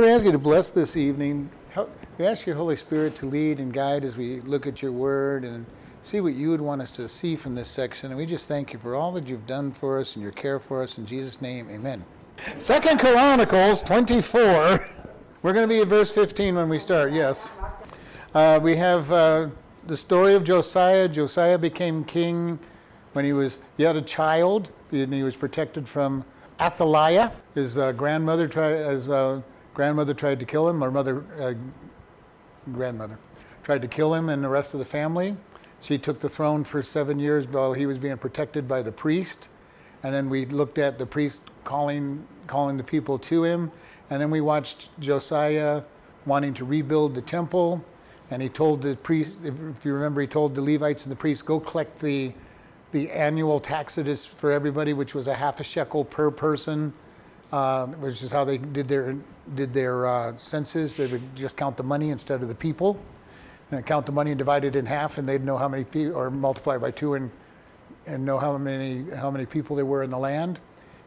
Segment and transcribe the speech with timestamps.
[0.00, 1.50] Lord, we ask you to bless this evening.
[1.72, 4.92] Help, we ask your Holy Spirit to lead and guide as we look at your
[4.92, 5.66] word and
[6.00, 8.10] see what you would want us to see from this section.
[8.10, 10.58] And we just thank you for all that you've done for us and your care
[10.58, 10.96] for us.
[10.96, 12.02] In Jesus' name, amen.
[12.56, 14.88] Second Chronicles 24.
[15.42, 17.52] We're going to be at verse 15 when we start, yes.
[18.32, 19.48] Uh, we have uh,
[19.86, 21.08] the story of Josiah.
[21.08, 22.58] Josiah became king
[23.12, 26.24] when he was yet a child, and he was protected from
[26.58, 27.32] Athaliah.
[27.54, 29.42] His uh, grandmother his uh,
[29.74, 31.54] grandmother tried to kill him, or mother, uh,
[32.72, 33.18] grandmother,
[33.62, 35.36] tried to kill him and the rest of the family.
[35.80, 39.48] She took the throne for seven years while he was being protected by the priest.
[40.02, 43.70] And then we looked at the priest calling, calling the people to him.
[44.10, 45.82] And then we watched Josiah
[46.26, 47.82] wanting to rebuild the temple.
[48.30, 51.42] And he told the priest, if you remember, he told the Levites and the priests,
[51.42, 52.32] go collect the,
[52.92, 56.92] the annual taxes for everybody, which was a half a shekel per person,
[57.52, 59.16] uh, which is how they did their,
[59.54, 60.96] did their uh, census.
[60.96, 62.98] They would just count the money instead of the people.
[63.72, 66.16] And count the money and divide it in half, and they'd know how many people,
[66.16, 67.30] or multiply by two and,
[68.04, 70.58] and know how many, how many people there were in the land.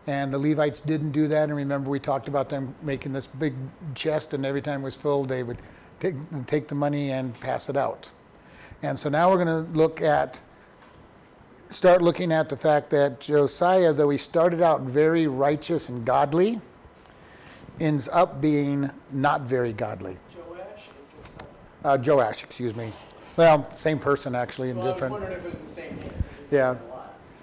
[0.08, 1.44] And the Levites didn't do that.
[1.44, 3.53] And remember, we talked about them making this big
[3.95, 5.58] chest, and every time it was filled, they would
[5.99, 6.16] take,
[6.47, 8.09] take the money and pass it out.
[8.81, 10.41] And so now we're going to look at,
[11.73, 16.61] start looking at the fact that Josiah, though he started out very righteous and godly,
[17.80, 20.17] ends up being not very godly.
[20.35, 20.89] Joash?
[21.83, 22.91] Uh, Joash, excuse me.
[23.35, 25.11] Well, same person actually in Well, I was different.
[25.13, 26.11] wondering if it was the same name.
[26.52, 26.75] Yeah.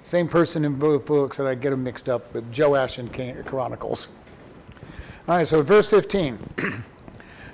[0.05, 3.13] Same person in both books, and I get them mixed up, but Joash and
[3.45, 4.09] Chronicles.
[5.29, 6.39] All right, so verse 15.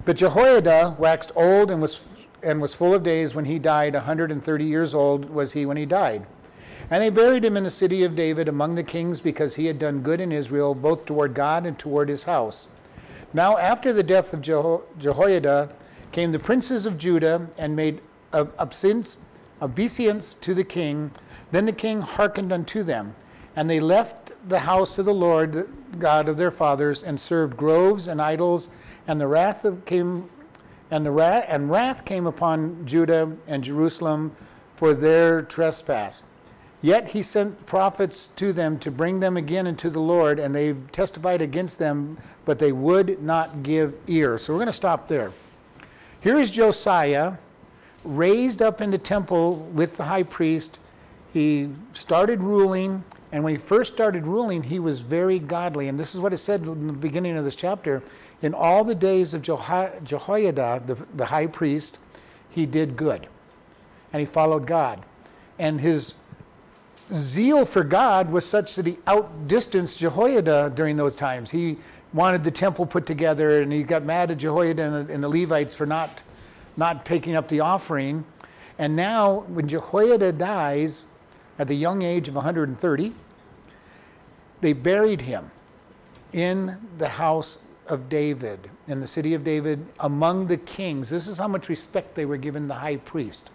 [0.04, 2.06] but Jehoiada waxed old and was,
[2.42, 3.94] and was full of days when he died.
[3.94, 6.26] 130 years old was he when he died.
[6.90, 9.78] And they buried him in the city of David among the kings because he had
[9.78, 12.68] done good in Israel, both toward God and toward his house.
[13.32, 15.70] Now, after the death of Jeho- Jehoiada,
[16.12, 18.00] came the princes of Judah and made
[18.32, 18.52] ob-
[19.60, 21.10] obeisance to the king.
[21.50, 23.16] Then the king hearkened unto them,
[23.56, 28.06] and they left the house of the Lord God of their fathers, and served groves
[28.06, 28.68] and idols.
[29.08, 30.30] And the wrath of came,
[30.90, 31.12] and the
[31.48, 34.36] and wrath came upon Judah and Jerusalem
[34.76, 36.24] for their trespass.
[36.86, 40.72] Yet he sent prophets to them to bring them again into the Lord, and they
[40.92, 44.38] testified against them, but they would not give ear.
[44.38, 45.32] So we're going to stop there.
[46.20, 47.38] Here is Josiah,
[48.04, 50.78] raised up in the temple with the high priest.
[51.32, 53.02] He started ruling,
[53.32, 55.88] and when he first started ruling, he was very godly.
[55.88, 58.00] And this is what it said in the beginning of this chapter.
[58.42, 61.98] In all the days of Jehoiada, the, the high priest,
[62.48, 63.26] he did good,
[64.12, 65.04] and he followed God.
[65.58, 66.14] And his
[67.14, 71.50] zeal for God was such that he outdistanced Jehoiada during those times.
[71.50, 71.78] He
[72.12, 75.28] wanted the temple put together, and he got mad at Jehoiada and the, and the
[75.28, 76.22] Levites for not,
[76.76, 78.24] not taking up the offering.
[78.78, 81.06] And now, when Jehoiada dies
[81.58, 83.12] at the young age of 130,
[84.60, 85.50] they buried him
[86.32, 91.08] in the house of David, in the city of David, among the kings.
[91.08, 93.50] This is how much respect they were given the high priest.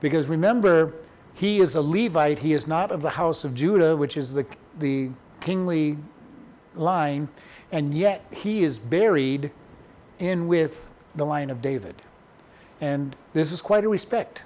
[0.00, 0.94] Because remember,
[1.34, 4.46] he is a Levite, he is not of the house of Judah, which is the,
[4.78, 5.98] the kingly
[6.74, 7.28] line,
[7.72, 9.50] and yet he is buried
[10.18, 10.86] in with
[11.16, 11.94] the line of David.
[12.80, 14.44] And this is quite a respect.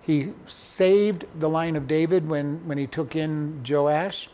[0.00, 4.30] He saved the line of David when, when he took in Joash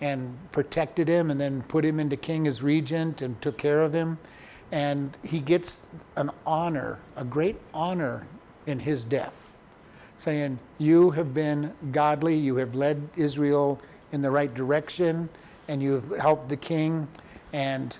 [0.00, 3.92] and protected him and then put him into king as regent and took care of
[3.94, 4.18] him.
[4.72, 5.86] And he gets
[6.16, 8.26] an honor, a great honor
[8.66, 9.34] in his death,
[10.26, 13.80] saying, You have been godly, you have led Israel
[14.10, 15.28] in the right direction,
[15.68, 17.06] and you've helped the king.
[17.52, 17.96] And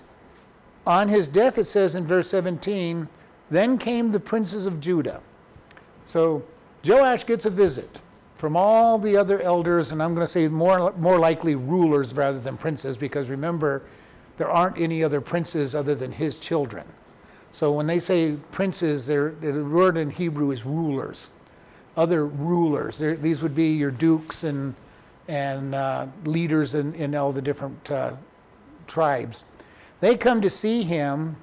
[0.85, 3.07] on his death, it says in verse 17,
[3.49, 5.21] Then came the princes of Judah.
[6.05, 6.43] So
[6.85, 8.01] Joash gets a visit
[8.35, 12.41] from all the other elders, and I'm going to say more, more likely rulers rather
[12.41, 13.83] than princes, because remember,
[14.35, 16.85] there aren't any other princes other than his children.
[17.53, 19.33] So when they say princes, the
[19.71, 21.29] word in Hebrew is rulers,
[21.97, 22.97] other rulers.
[22.97, 24.75] They're, these would be your dukes and,
[25.27, 28.13] and uh, leaders in, in all the different uh,
[28.85, 29.43] tribes.
[29.99, 31.35] They come to see him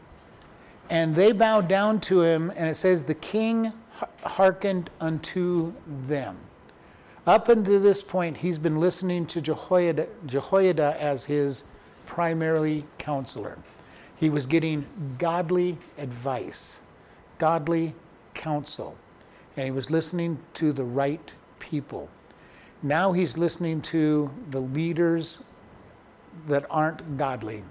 [0.91, 3.73] and they bow down to him, and it says, The king
[4.23, 5.73] hearkened unto
[6.07, 6.37] them.
[7.27, 11.65] Up until this point, he's been listening to Jehoiada, Jehoiada as his
[12.07, 13.59] primarily counselor.
[14.17, 14.85] He was getting
[15.19, 16.81] godly advice,
[17.39, 17.95] godly
[18.35, 18.97] counsel,
[19.57, 22.09] and he was listening to the right people.
[22.83, 25.43] Now he's listening to the leaders
[26.49, 27.63] that aren't godly.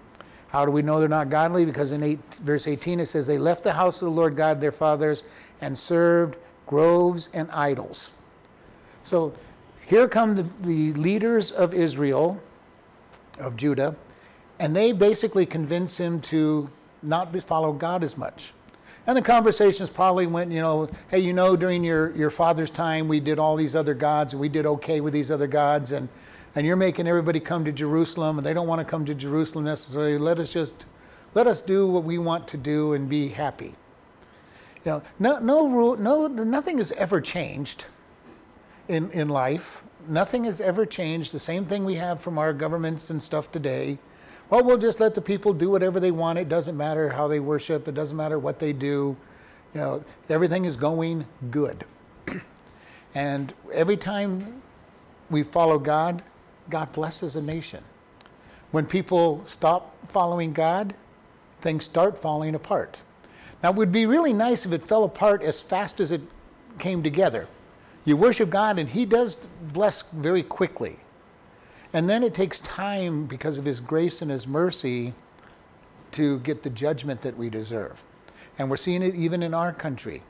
[0.48, 1.66] How do we know they're not godly?
[1.66, 4.62] Because in eight, verse 18 it says, They left the house of the Lord God
[4.62, 5.24] their fathers
[5.62, 6.38] and served
[6.68, 8.12] groves and idols.
[9.04, 9.34] So
[9.86, 12.42] here come the, the leaders of Israel,
[13.40, 13.96] of Judah,
[14.60, 16.70] and they basically convince him to
[17.02, 18.54] not follow God as much.
[19.06, 23.08] And the conversations probably went, you know, hey, you know, during your, your father's time,
[23.08, 26.08] we did all these other gods and we did okay with these other gods, and,
[26.56, 29.66] and you're making everybody come to Jerusalem, and they don't want to come to Jerusalem
[29.66, 30.18] necessarily.
[30.18, 30.86] Let us just,
[31.34, 33.76] let us do what we want to do and be happy.
[34.86, 37.86] You know, no, no rule, no, nothing has ever changed
[38.88, 39.84] in, in life.
[40.08, 41.34] Nothing has ever changed.
[41.34, 43.98] The same thing we have from our governments and stuff today
[44.50, 46.38] well, we'll just let the people do whatever they want.
[46.40, 47.88] It doesn't matter how they worship.
[47.88, 49.16] It doesn't matter what they do.
[49.74, 51.86] You know, everything is going good.
[53.16, 54.62] and every time
[55.30, 56.24] we follow God,
[56.70, 57.84] God blesses a nation.
[58.72, 60.96] When people stop following God,
[61.62, 63.02] things start falling apart.
[63.62, 66.22] Now, it would be really nice if it fell apart as fast as it
[66.80, 67.48] came together.
[68.06, 71.00] You worship God, and He does bless very quickly.
[71.94, 75.14] And then it takes time because of His grace and His mercy
[76.12, 78.04] to get the judgment that we deserve.
[78.58, 80.24] And we're seeing it even in our country.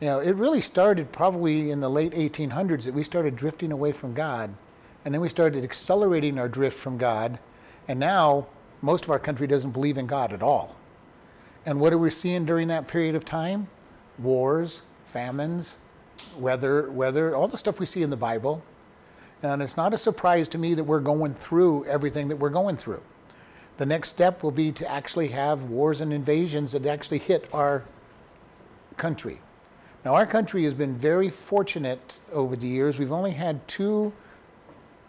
[0.00, 3.92] You know, it really started probably in the late 1800s that we started drifting away
[3.92, 4.54] from God.
[5.04, 7.38] And then we started accelerating our drift from God.
[7.88, 8.46] And now
[8.82, 10.76] most of our country doesn't believe in God at all.
[11.66, 13.68] And what are we seeing during that period of time?
[14.18, 15.78] Wars, famines,
[16.36, 18.62] weather, weather, all the stuff we see in the Bible.
[19.42, 22.76] And it's not a surprise to me that we're going through everything that we're going
[22.76, 23.02] through.
[23.76, 27.84] The next step will be to actually have wars and invasions that actually hit our
[28.96, 29.40] country.
[30.04, 32.98] Now, our country has been very fortunate over the years.
[32.98, 34.12] We've only had two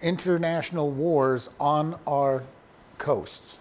[0.01, 2.43] international wars on our
[2.99, 3.57] coasts.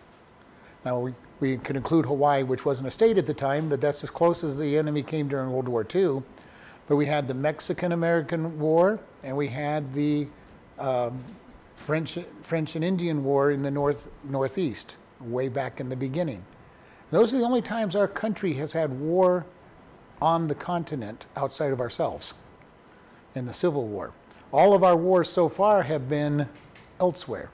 [0.85, 4.05] Now, we, we could include Hawaii, which wasn't a state at the time, but that's
[4.05, 6.23] as close as the enemy came during World War II.
[6.87, 10.27] But we had the Mexican American War, and we had the
[10.79, 11.25] um,
[11.77, 16.45] French, French and Indian War in the north northeast, way back in the beginning.
[17.11, 19.47] Those are the only times our country has had war
[20.21, 22.35] on the continent outside of ourselves
[23.35, 24.13] in the Civil War.
[24.53, 26.49] All of our wars so far have been
[27.01, 27.51] elsewhere.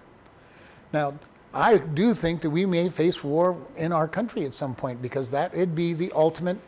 [0.92, 1.14] Now,
[1.52, 5.30] I do think that we may face war in our country at some point because
[5.30, 6.58] that would be the ultimate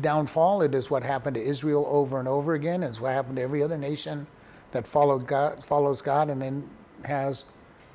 [0.00, 0.62] downfall.
[0.62, 2.82] It is what happened to Israel over and over again.
[2.82, 4.26] It's what happened to every other nation
[4.72, 6.68] that followed God, follows God and then
[7.04, 7.46] has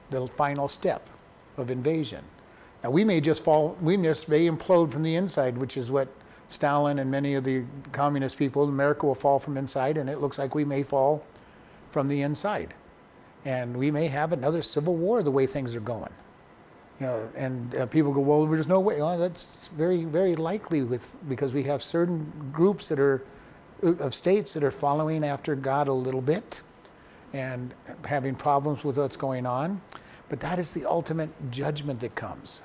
[0.09, 1.09] the final step
[1.57, 2.24] of invasion.
[2.83, 6.07] Now we may just fall, we just may implode from the inside, which is what
[6.47, 10.38] Stalin and many of the communist people, America will fall from inside, and it looks
[10.38, 11.25] like we may fall
[11.91, 12.74] from the inside.
[13.44, 16.12] And we may have another civil war the way things are going.
[17.00, 18.97] You know, and uh, people go, well, there's no way.
[18.97, 23.23] That's very, very likely with because we have certain groups that are
[23.83, 26.61] of states that are following after God a little bit,
[27.34, 27.74] and
[28.06, 29.81] having problems with what's going on.
[30.30, 32.62] But that is the ultimate judgment that comes.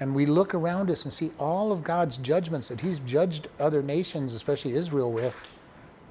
[0.00, 3.82] And we look around us and see all of God's judgments that He's judged other
[3.82, 5.46] nations, especially Israel, with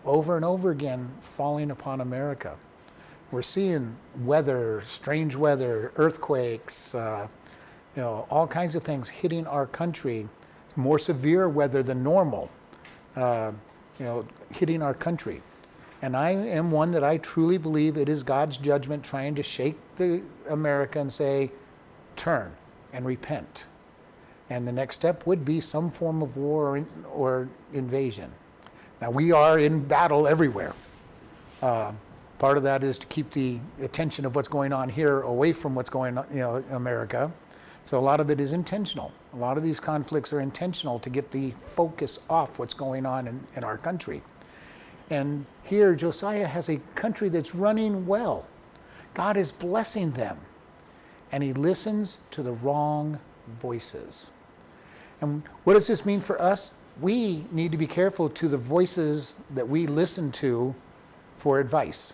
[0.05, 2.55] over and over again falling upon America.
[3.31, 7.27] We're seeing weather, strange weather, earthquakes, uh,
[7.95, 10.27] you know, all kinds of things hitting our country.
[10.75, 12.49] More severe weather than normal,
[13.15, 13.51] uh,
[13.99, 15.41] you know, hitting our country.
[16.03, 19.77] And I am one that I truly believe it is God's judgment trying to shake
[19.95, 21.49] the America and say,
[22.17, 22.51] turn
[22.91, 23.63] and repent.
[24.49, 28.29] And the next step would be some form of war or, or invasion.
[28.99, 30.73] Now, we are in battle everywhere.
[31.61, 31.93] Uh,
[32.37, 35.73] part of that is to keep the attention of what's going on here away from
[35.73, 37.31] what's going on, you know, in America.
[37.85, 39.13] So a lot of it is intentional.
[39.33, 43.25] A lot of these conflicts are intentional to get the focus off what's going on
[43.25, 44.21] in, in our country.
[45.09, 48.45] And here, Josiah has a country that's running well.
[49.13, 50.37] God is blessing them.
[51.31, 53.19] And he listens to the wrong
[53.61, 54.29] voices.
[55.21, 56.73] And what does this mean for us?
[57.01, 60.75] We need to be careful to the voices that we listen to
[61.37, 62.13] for advice.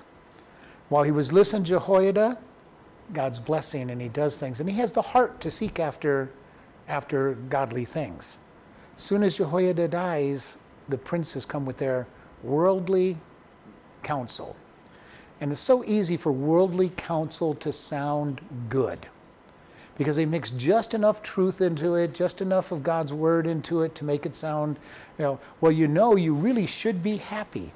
[0.89, 2.38] While he was listening to Jehoiada,
[3.12, 4.60] God's blessing and he does things.
[4.60, 6.29] And he has the heart to seek after,
[6.88, 8.38] after godly things.
[8.96, 12.08] Soon as Jehoiada dies, the princes come with their
[12.44, 13.18] worldly
[14.03, 14.56] counsel.
[15.41, 19.08] And it's so easy for worldly counsel to sound good
[19.98, 23.96] because they mix just enough truth into it, just enough of God's word into it
[23.96, 24.79] to make it sound,
[25.18, 27.72] you know, well, you know, you really should be happy.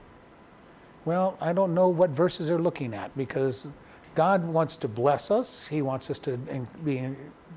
[1.03, 3.68] Well, I don't know what verses they're looking at because
[4.15, 5.68] God wants to bless us.
[5.68, 7.10] He wants us to be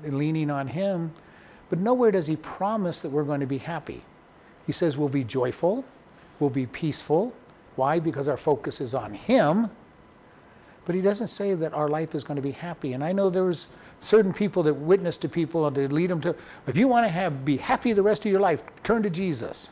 [0.03, 1.13] leaning on Him.
[1.69, 4.03] But nowhere does he promise that we're going to be happy.
[4.65, 5.85] He says we'll be joyful,
[6.39, 7.33] we'll be peaceful.
[7.77, 7.99] Why?
[7.99, 9.69] Because our focus is on him.
[10.85, 12.93] But he doesn't say that our life is going to be happy.
[12.93, 13.67] And I know there's
[13.99, 17.11] certain people that witness to people and they lead them to, if you want to
[17.11, 19.69] have be happy the rest of your life, turn to Jesus.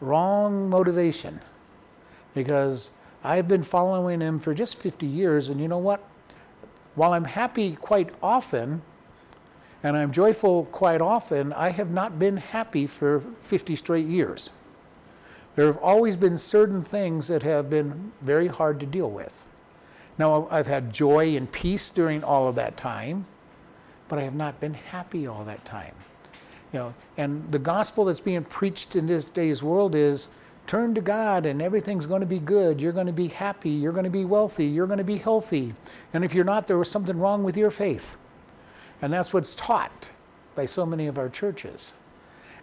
[0.00, 1.40] Wrong motivation.
[2.34, 2.90] Because
[3.22, 6.02] I've been following him for just 50 years, and you know what?
[6.94, 8.82] While I'm happy quite often,
[9.82, 14.50] and I'm joyful quite often, I have not been happy for 50 straight years.
[15.56, 19.46] There have always been certain things that have been very hard to deal with.
[20.18, 23.26] Now, I've had joy and peace during all of that time,
[24.08, 25.94] but I have not been happy all that time.
[26.72, 30.28] You know, and the gospel that's being preached in this day's world is
[30.66, 32.80] turn to God and everything's going to be good.
[32.80, 33.70] You're going to be happy.
[33.70, 34.66] You're going to be wealthy.
[34.66, 35.74] You're going to be healthy.
[36.12, 38.16] And if you're not, there was something wrong with your faith.
[39.02, 40.10] And that's what's taught
[40.54, 41.92] by so many of our churches.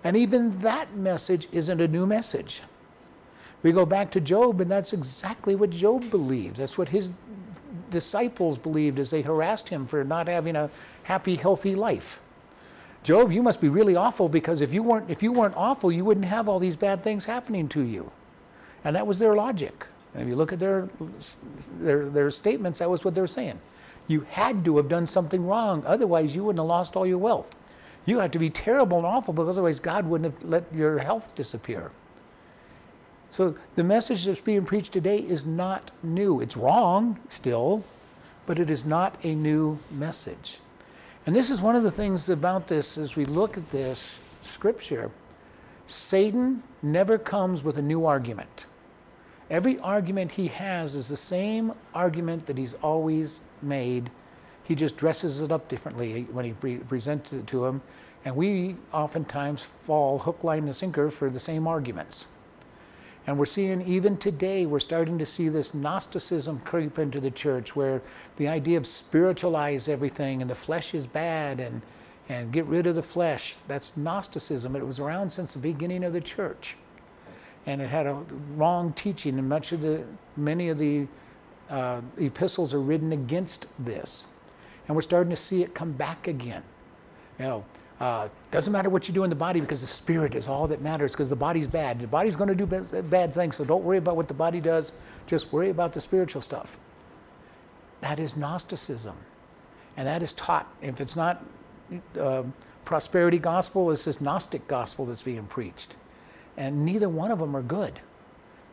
[0.03, 2.63] And even that message isn't a new message.
[3.63, 6.57] We go back to Job, and that's exactly what Job believed.
[6.57, 7.13] That's what his
[7.91, 10.69] disciples believed as they harassed him for not having a
[11.03, 12.19] happy, healthy life.
[13.03, 16.05] Job, you must be really awful because if you weren't if you weren't awful, you
[16.05, 18.11] wouldn't have all these bad things happening to you.
[18.83, 19.87] And that was their logic.
[20.13, 20.87] And if you look at their
[21.79, 23.59] their their statements, that was what they're saying.
[24.07, 27.55] You had to have done something wrong, otherwise you wouldn't have lost all your wealth.
[28.05, 31.33] You have to be terrible and awful because otherwise God wouldn't have let your health
[31.35, 31.91] disappear.
[33.31, 36.41] So the message that's being preached today is not new.
[36.41, 37.81] It's wrong still,
[38.45, 40.59] but it is not a new message.
[41.25, 45.11] And this is one of the things about this as we look at this scripture.
[45.87, 48.65] Satan never comes with a new argument.
[49.49, 54.09] Every argument he has is the same argument that he's always made.
[54.65, 57.81] He just dresses it up differently when he pre- presents it to him.
[58.25, 62.27] And we oftentimes fall hook, line, and sinker for the same arguments.
[63.27, 67.75] And we're seeing even today, we're starting to see this Gnosticism creep into the church
[67.75, 68.01] where
[68.37, 71.81] the idea of spiritualize everything and the flesh is bad and,
[72.29, 73.55] and get rid of the flesh.
[73.67, 74.75] That's Gnosticism.
[74.75, 76.75] It was around since the beginning of the church.
[77.67, 78.13] And it had a
[78.55, 80.03] wrong teaching, and much of the,
[80.35, 81.07] many of the
[81.69, 84.25] uh, epistles are written against this.
[84.87, 86.63] And we're starting to see it come back again.
[87.37, 87.65] You know,
[88.01, 90.81] uh, doesn't matter what you do in the body because the spirit is all that
[90.81, 91.99] matters because the body's bad.
[91.99, 94.93] The body's going to do bad things, so don't worry about what the body does.
[95.27, 96.79] Just worry about the spiritual stuff.
[98.01, 99.15] That is Gnosticism.
[99.97, 100.67] And that is taught.
[100.81, 101.45] If it's not
[102.19, 102.41] uh,
[102.85, 105.95] prosperity gospel, it's this Gnostic gospel that's being preached.
[106.57, 107.99] And neither one of them are good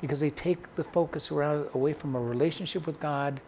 [0.00, 3.42] because they take the focus around, away from a relationship with God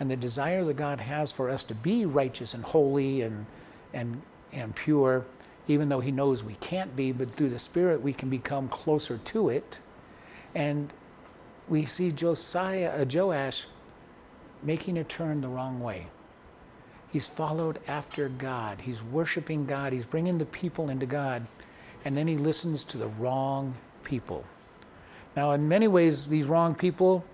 [0.00, 3.44] and the desire that God has for us to be righteous and holy and,
[3.92, 4.22] and
[4.56, 5.24] and pure,
[5.68, 9.18] even though he knows we can't be, but through the Spirit we can become closer
[9.18, 9.80] to it.
[10.54, 10.92] And
[11.68, 13.66] we see Josiah, uh, Joash
[14.62, 16.06] making a turn the wrong way.
[17.12, 18.80] He's followed after God.
[18.80, 19.92] He's worshiping God.
[19.92, 21.46] He's bringing the people into God.
[22.04, 24.44] And then he listens to the wrong people.
[25.36, 27.24] Now, in many ways, these wrong people,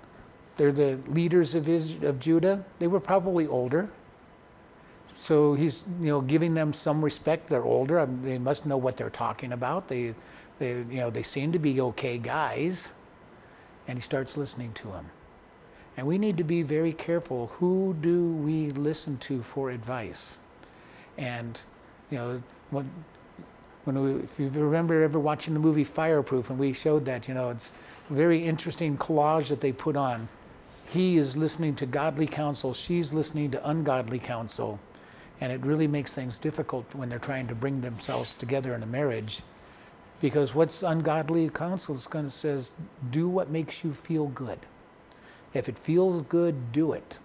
[0.57, 2.64] they're the leaders of, Israel, of Judah.
[2.79, 3.91] They were probably older.
[5.23, 7.49] So he's you know giving them some respect.
[7.49, 8.00] They're older.
[8.00, 9.87] I mean, they must know what they're talking about.
[9.87, 10.17] They,
[10.59, 12.93] they you know they seem to be okay guys,
[13.87, 15.09] and he starts listening to them.
[15.97, 17.52] And we need to be very careful.
[17.61, 20.38] Who do we listen to for advice?
[21.17, 21.61] And
[22.11, 22.91] you know when
[23.85, 27.35] when we, if you remember ever watching the movie Fireproof, and we showed that, you
[27.35, 27.71] know, it's
[28.11, 30.29] a very interesting collage that they put on.
[30.88, 32.75] He is listening to godly counsel.
[32.75, 34.81] She's listening to ungodly counsel
[35.42, 38.87] and it really makes things difficult when they're trying to bring themselves together in a
[38.87, 39.42] marriage.
[40.20, 42.70] Because what's ungodly counsel is going to says,
[43.11, 44.61] do what makes you feel good.
[45.52, 47.18] If it feels good, do it.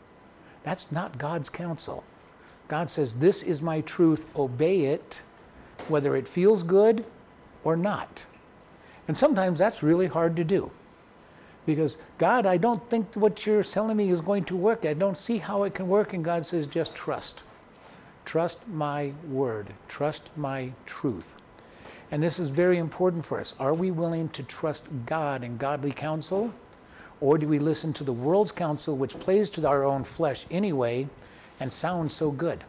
[0.63, 2.03] That's not God's counsel.
[2.67, 5.21] God says, This is my truth, obey it,
[5.88, 7.05] whether it feels good
[7.63, 8.25] or not.
[9.07, 10.71] And sometimes that's really hard to do.
[11.67, 14.88] Because, God, I don't think what you're telling me is going to work.
[14.88, 16.13] I don't see how it can work.
[16.13, 17.43] And God says, just trust.
[18.27, 21.34] Trust my word, trust my truth.
[22.12, 23.53] And this is very important for us.
[23.57, 26.53] Are we willing to trust God and godly counsel?
[27.22, 31.07] Or do we listen to the world's counsel, which plays to our own flesh anyway
[31.62, 32.65] and sounds so good?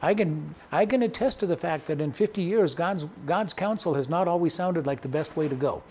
[0.00, 3.92] I can, I can attest to the fact that in 50 years, God's, God's counsel
[3.92, 5.82] has not always sounded like the best way to go.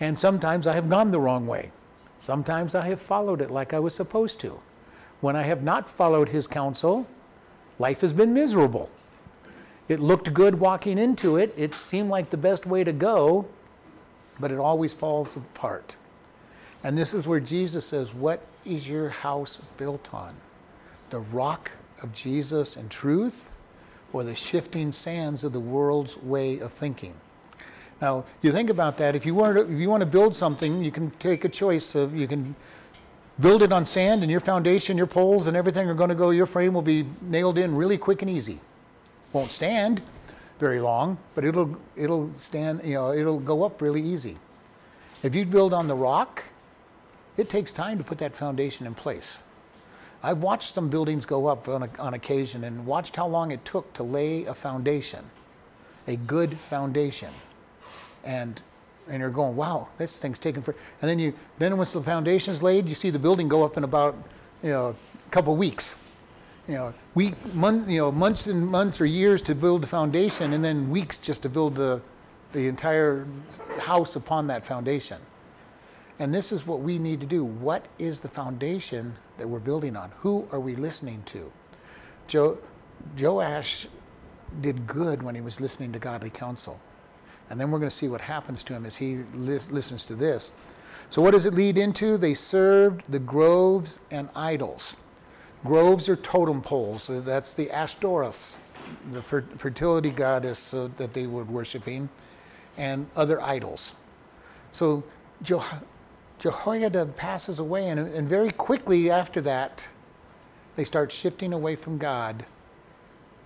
[0.00, 1.70] And sometimes I have gone the wrong way.
[2.18, 4.58] Sometimes I have followed it like I was supposed to.
[5.20, 7.06] When I have not followed His counsel,
[7.78, 8.90] life has been miserable.
[9.88, 11.54] it looked good walking into it.
[11.56, 13.46] It seemed like the best way to go,
[14.40, 15.96] but it always falls apart.
[16.82, 20.34] And this is where Jesus says, What is your house built on?
[21.10, 21.70] The rock
[22.02, 23.50] of Jesus and truth,
[24.12, 27.14] or the shifting sands of the world's way of thinking?
[28.00, 29.16] Now, you think about that.
[29.16, 31.94] If you want to, if you want to build something, you can take a choice
[31.94, 32.54] of you can
[33.40, 36.30] build it on sand, and your foundation, your poles, and everything are going to go.
[36.30, 38.60] Your frame will be nailed in really quick and easy.
[39.32, 40.02] Won't stand
[40.58, 42.82] very long, but it'll it'll stand.
[42.84, 44.38] You know, it'll go up really easy.
[45.22, 46.44] If you build on the rock,
[47.36, 49.38] it takes time to put that foundation in place.
[50.22, 53.64] I've watched some buildings go up on, a, on occasion and watched how long it
[53.64, 55.24] took to lay a foundation,
[56.06, 57.30] a good foundation
[58.26, 58.60] and
[59.08, 60.74] and you're going, wow, this thing's taken for.
[61.00, 63.76] And then you then once the foundation is laid, you see the building go up
[63.76, 64.16] in about
[64.62, 64.88] you know
[65.26, 65.94] a couple weeks.
[66.68, 70.52] You know, week, month, you know, months and months or years to build the foundation,
[70.52, 72.00] and then weeks just to build the
[72.52, 73.26] the entire
[73.78, 75.18] house upon that foundation.
[76.18, 77.44] And this is what we need to do.
[77.44, 80.10] What is the foundation that we're building on?
[80.20, 81.52] Who are we listening to?
[82.26, 82.58] Joe,
[83.20, 83.86] Joash
[84.60, 86.80] did good when he was listening to godly counsel.
[87.50, 90.14] And then we're going to see what happens to him as he li- listens to
[90.14, 90.52] this.
[91.10, 92.16] So, what does it lead into?
[92.18, 94.94] They served the groves and idols.
[95.64, 97.06] Groves are totem poles.
[97.08, 98.56] That's the Ashtoreths,
[99.12, 102.08] the fer- fertility goddess uh, that they were worshiping,
[102.76, 103.92] and other idols.
[104.72, 105.04] So,
[105.42, 105.60] Je-
[106.38, 109.86] Jehoiada passes away, and, and very quickly after that,
[110.74, 112.44] they start shifting away from God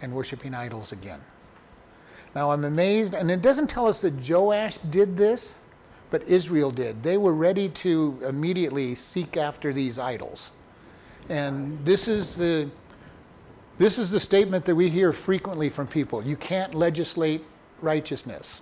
[0.03, 1.21] and worshiping idols again.
[2.35, 5.59] Now I'm amazed, and it doesn't tell us that Joash did this,
[6.11, 7.03] but Israel did.
[7.03, 10.53] They were ready to immediately seek after these idols.
[11.29, 12.71] And this is the
[13.79, 16.23] this is the statement that we hear frequently from people.
[16.23, 17.43] You can't legislate
[17.81, 18.61] righteousness.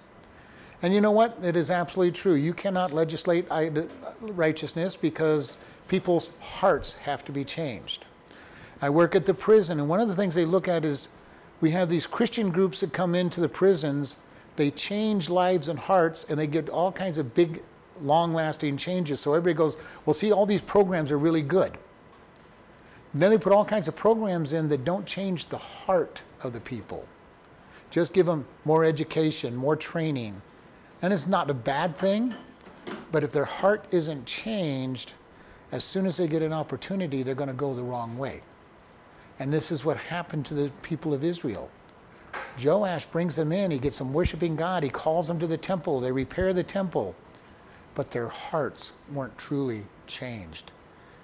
[0.81, 1.37] And you know what?
[1.43, 2.35] It is absolutely true.
[2.35, 3.47] You cannot legislate
[4.21, 8.05] righteousness because people's hearts have to be changed.
[8.81, 11.09] I work at the prison, and one of the things they look at is
[11.61, 14.17] we have these Christian groups that come into the prisons.
[14.57, 17.63] They change lives and hearts, and they get all kinds of big,
[18.03, 19.21] long lasting changes.
[19.21, 21.77] So everybody goes, Well, see, all these programs are really good.
[23.13, 26.53] And then they put all kinds of programs in that don't change the heart of
[26.53, 27.07] the people.
[27.91, 30.41] Just give them more education, more training.
[31.01, 32.35] And it's not a bad thing,
[33.11, 35.15] but if their heart isn't changed,
[35.73, 38.43] as soon as they get an opportunity, they're going to go the wrong way.
[39.39, 41.71] And this is what happened to the people of Israel.
[42.63, 46.01] Joash brings them in, he gets them worshiping God, he calls them to the temple,
[46.01, 47.15] they repair the temple,
[47.95, 50.73] but their hearts weren't truly changed.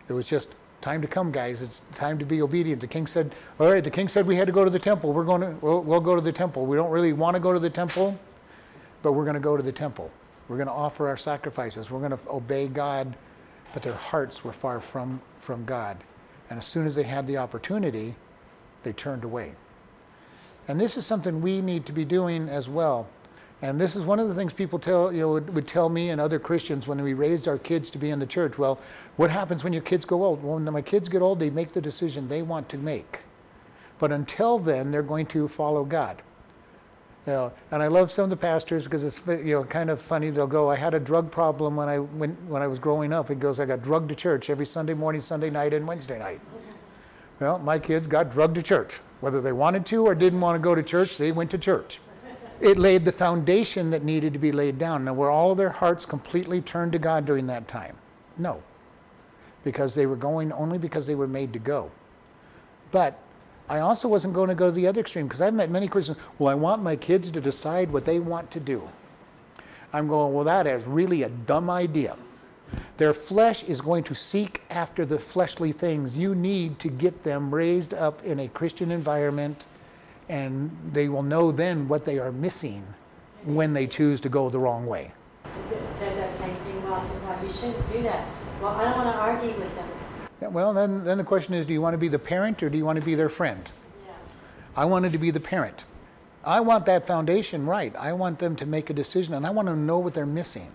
[0.09, 1.63] It was just time to come, guys.
[1.63, 2.81] It's time to be obedient.
[2.81, 5.13] The king said, "All right." The king said we had to go to the temple.
[5.13, 5.51] We're going to.
[5.63, 6.67] We'll, we'll go to the temple.
[6.67, 8.19] We don't really want to go to the temple,
[9.03, 10.11] but we're going to go to the temple.
[10.49, 11.91] We're going to offer our sacrifices.
[11.91, 13.17] We're going to obey God,
[13.73, 15.97] but their hearts were far from from God.
[16.55, 18.15] And as soon as they had the opportunity,
[18.85, 19.55] they turned away.
[20.69, 23.09] And this is something we need to be doing as well.
[23.61, 26.11] And this is one of the things people tell, you know, would, would, tell me
[26.11, 28.57] and other Christians when we raised our kids to be in the church.
[28.57, 28.79] Well,
[29.17, 30.45] what happens when your kids go old?
[30.45, 33.19] Well, when my kids get old, they make the decision they want to make.
[33.99, 36.23] But until then, they're going to follow God.
[37.27, 40.01] You know, and I love some of the pastors because it's you know kind of
[40.01, 40.29] funny.
[40.29, 43.29] They'll go, "I had a drug problem when I when when I was growing up."
[43.29, 46.41] He goes, "I got drugged to church every Sunday morning, Sunday night, and Wednesday night."
[47.41, 50.63] Well, my kids got drugged to church, whether they wanted to or didn't want to
[50.63, 51.17] go to church.
[51.17, 52.01] They went to church.
[52.61, 55.05] It laid the foundation that needed to be laid down.
[55.05, 57.97] Now, were all their hearts completely turned to God during that time?
[58.39, 58.63] No,
[59.65, 61.91] because they were going only because they were made to go.
[62.93, 63.19] But
[63.69, 66.19] I also wasn't going to go to the other extreme because I've met many Christians,
[66.39, 68.83] well, I want my kids to decide what they want to do.
[69.93, 72.17] I'm going, well, that is really a dumb idea.
[72.97, 76.19] Their flesh is going to seek after the fleshly things.
[76.19, 79.67] You need to get them raised up in a Christian environment,
[80.29, 82.85] and they will know then what they are missing
[83.45, 85.13] when they choose to go the wrong way.
[85.95, 88.27] Said that same thing, I said, well, you shouldn't do that.
[88.61, 89.94] Well, I don't want to argue with them.
[90.43, 92.71] Yeah, well, then, then the question is do you want to be the parent or
[92.71, 93.71] do you want to be their friend?
[94.05, 94.13] Yeah.
[94.77, 95.85] I wanted to be the parent.
[96.45, 97.95] I want that foundation right.
[97.97, 100.71] I want them to make a decision and I want to know what they're missing.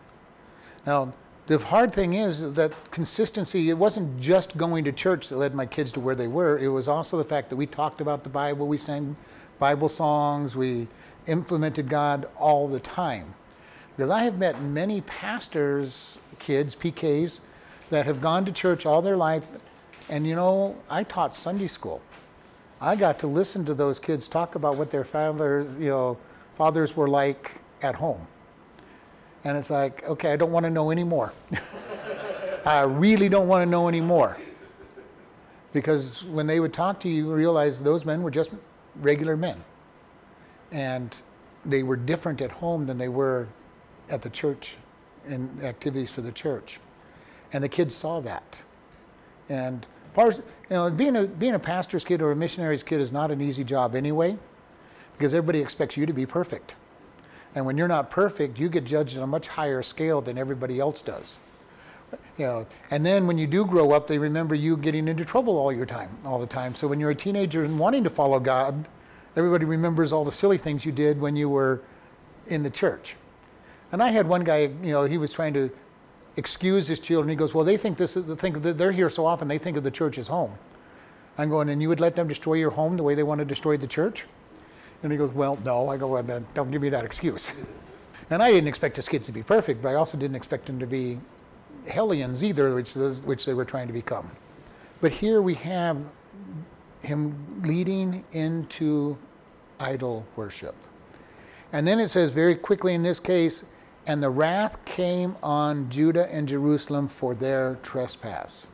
[0.86, 1.14] Now,
[1.48, 5.66] the hard thing is that consistency, it wasn't just going to church that led my
[5.66, 6.60] kids to where they were.
[6.60, 9.16] It was also the fact that we talked about the Bible, we sang
[9.58, 10.88] Bible songs, we
[11.28, 13.34] implemented God all the time.
[13.96, 17.42] Because I have met many pastors' kids, PKs,
[17.90, 19.46] that have gone to church all their life.
[20.10, 22.02] And you know, I taught Sunday school.
[22.82, 26.18] I got to listen to those kids talk about what their fathers, you know,
[26.56, 28.26] fathers were like at home.
[29.44, 31.34] And it's like, okay, I don't want to know anymore.
[32.66, 34.38] I really don't want to know anymore.
[35.72, 38.52] Because when they would talk to you, you realize those men were just
[38.98, 39.64] regular men.
[40.72, 41.16] And
[41.66, 43.48] they were different at home than they were
[44.10, 44.78] at the church
[45.28, 46.80] and activities for the church.
[47.52, 48.62] And the kids saw that.
[49.50, 53.00] And far as, you know, being a, being a pastor's kid or a missionary's kid
[53.00, 54.38] is not an easy job anyway,
[55.18, 56.76] because everybody expects you to be perfect.
[57.56, 60.80] And when you're not perfect, you get judged on a much higher scale than everybody
[60.80, 61.38] else does.
[62.38, 65.58] You know, and then when you do grow up, they remember you getting into trouble
[65.58, 66.76] all your time, all the time.
[66.76, 68.88] So when you're a teenager and wanting to follow God,
[69.36, 71.82] everybody remembers all the silly things you did when you were
[72.48, 73.16] in the church.
[73.92, 75.70] And I had one guy, you know, he was trying to
[76.40, 77.30] excuse his children.
[77.30, 79.48] He goes, "Well, they think this is the thing that they're here so often.
[79.48, 80.58] They think of the church as home."
[81.40, 83.46] I'm going, and you would let them destroy your home the way they want to
[83.46, 84.26] destroy the church?
[85.04, 85.88] And he goes, Well, no.
[85.88, 87.54] I go, well, then don't give me that excuse.
[88.30, 90.80] and I didn't expect his kids to be perfect, but I also didn't expect them
[90.80, 91.18] to be
[91.88, 94.30] hellions either, which, which they were trying to become.
[95.00, 95.98] But here we have
[97.02, 99.18] him leading into
[99.80, 100.76] idol worship.
[101.72, 103.64] And then it says very quickly in this case,
[104.10, 108.66] and the wrath came on Judah and Jerusalem for their trespass.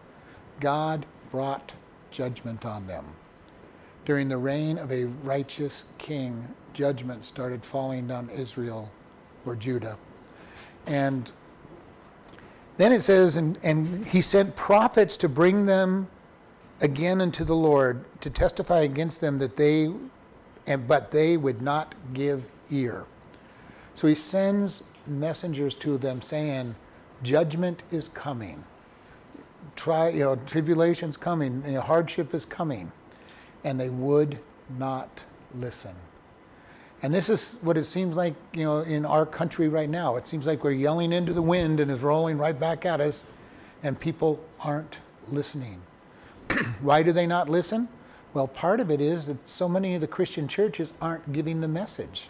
[0.61, 1.73] God brought
[2.09, 3.05] judgment on them
[4.05, 8.89] during the reign of a righteous king, judgment started falling on Israel
[9.45, 9.97] or Judah.
[10.85, 11.29] And
[12.77, 16.07] then it says, and, and he sent prophets to bring them
[16.79, 19.91] again unto the Lord to testify against them that they,
[20.65, 23.03] and, but they would not give ear.
[23.95, 26.75] So he sends messengers to them saying,
[27.23, 28.63] judgment is coming.
[29.75, 32.91] Try, you know, tribulation's coming, you know, hardship is coming
[33.63, 34.39] and they would
[34.77, 35.95] not listen.
[37.01, 40.15] And this is what it seems like, you know, in our country right now.
[40.15, 43.25] It seems like we're yelling into the wind and it's rolling right back at us,
[43.83, 45.81] and people aren't listening.
[46.81, 47.87] Why do they not listen?
[48.33, 51.67] Well, part of it is that so many of the Christian churches aren't giving the
[51.67, 52.29] message.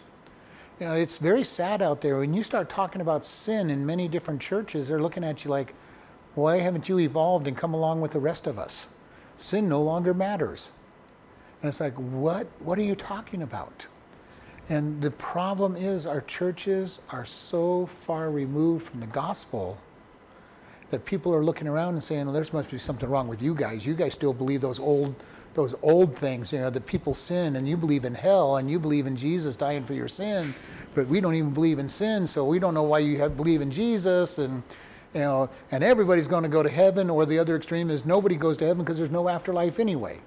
[0.80, 2.20] You know, it's very sad out there.
[2.20, 5.74] When you start talking about sin in many different churches, they're looking at you like,
[6.36, 8.88] why haven't you evolved and come along with the rest of us?
[9.38, 10.70] Sin no longer matters.
[11.62, 13.88] And it's like, what, what are you talking about?
[14.68, 19.78] And the problem is, our churches are so far removed from the gospel
[20.90, 23.56] that people are looking around and saying, well, there must be something wrong with you
[23.56, 23.86] guys.
[23.86, 25.16] You guys still believe those old,
[25.56, 28.78] those old things, you know, that people sin and you believe in hell and you
[28.78, 30.54] believe in Jesus dying for your sin,
[30.94, 33.62] but we don't even believe in sin, so we don't know why you have, believe
[33.62, 34.62] in Jesus and,
[35.14, 38.36] you know, and everybody's going to go to heaven, or the other extreme is nobody
[38.36, 40.20] goes to heaven because there's no afterlife anyway.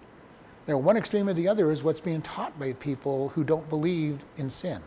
[0.67, 3.69] You know, one extreme or the other is what's being taught by people who don't
[3.69, 4.81] believe in sin.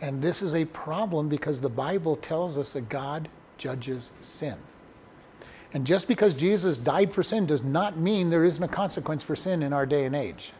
[0.00, 4.56] And this is a problem because the Bible tells us that God judges sin.
[5.74, 9.36] And just because Jesus died for sin does not mean there isn't a consequence for
[9.36, 10.52] sin in our day and age.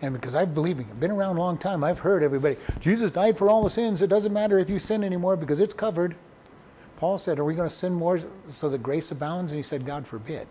[0.00, 3.36] And because I believe, I've been around a long time, I've heard everybody, Jesus died
[3.36, 4.00] for all the sins.
[4.00, 6.14] It doesn't matter if you sin anymore because it's covered.
[6.98, 9.50] Paul said, Are we going to sin more so that grace abounds?
[9.50, 10.46] And he said, God forbid.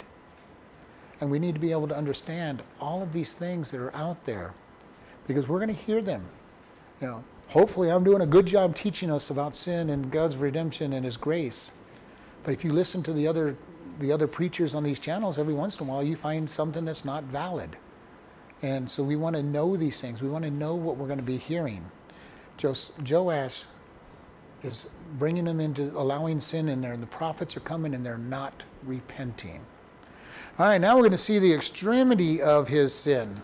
[1.21, 4.23] And we need to be able to understand all of these things that are out
[4.25, 4.53] there
[5.27, 6.23] because we're going to hear them.
[7.01, 10.93] You know, hopefully I'm doing a good job teaching us about sin and God's redemption
[10.93, 11.71] and his grace.
[12.43, 13.55] But if you listen to the other
[13.99, 17.03] the other preachers on these channels every once in a while you find something that's
[17.03, 17.75] not valid.
[18.61, 20.21] And so we want to know these things.
[20.21, 21.85] We want to know what we're going to be hearing.
[22.61, 23.65] Joash
[24.63, 24.87] is
[25.19, 28.63] bringing them into allowing sin in there, and the prophets are coming and they're not
[28.83, 29.61] repenting.
[30.57, 33.35] All right, now we're going to see the extremity of his sin.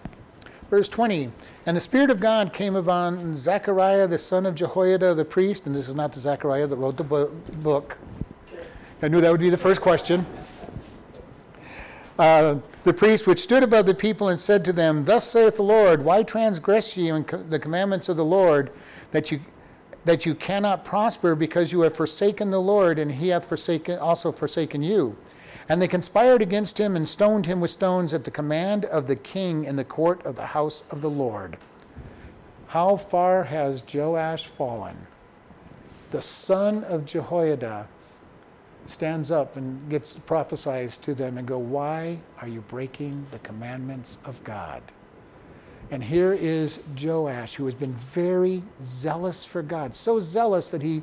[0.71, 1.31] Verse 20
[1.67, 5.75] And the Spirit of God came upon Zechariah, the son of Jehoiada, the priest, and
[5.75, 7.99] this is not the Zechariah that wrote the book.
[9.03, 10.25] I knew that would be the first question.
[12.17, 15.61] Uh, the priest which stood above the people and said to them, Thus saith the
[15.61, 18.71] Lord, Why transgress ye in the commandments of the Lord,
[19.11, 19.41] that you
[20.05, 24.31] that you cannot prosper because you have forsaken the Lord, and he hath forsaken also
[24.31, 25.17] forsaken you?
[25.67, 29.17] And they conspired against him and stoned him with stones at the command of the
[29.17, 31.57] king in the court of the house of the Lord.
[32.67, 35.07] How far has Joash fallen?
[36.11, 37.89] The son of Jehoiada
[38.85, 44.17] stands up and gets prophesies to them and go, Why are you breaking the commandments
[44.25, 44.81] of God?
[45.91, 51.01] And here is Joash, who has been very zealous for God, so zealous that he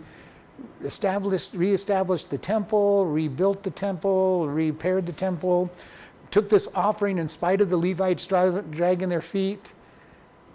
[0.82, 5.70] established, reestablished the temple, rebuilt the temple, repaired the temple,
[6.30, 9.72] took this offering in spite of the Levites dragging their feet.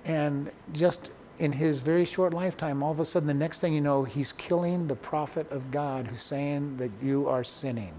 [0.06, 3.82] And just in his very short lifetime, all of a sudden, the next thing you
[3.82, 7.94] know, he's killing the prophet of God who's saying that you are sinning.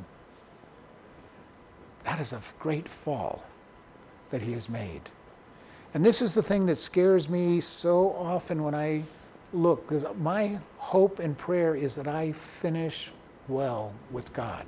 [2.04, 3.44] That is a great fall
[4.30, 5.02] that he has made.
[5.92, 9.02] And this is the thing that scares me so often when I
[9.52, 13.10] look, because my hope and prayer is that I finish
[13.48, 14.66] well with God.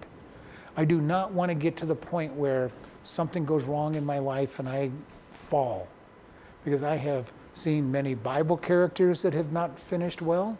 [0.76, 2.70] I do not want to get to the point where
[3.02, 4.90] something goes wrong in my life and I
[5.32, 5.88] fall.
[6.64, 10.56] Because I have seen many Bible characters that have not finished well,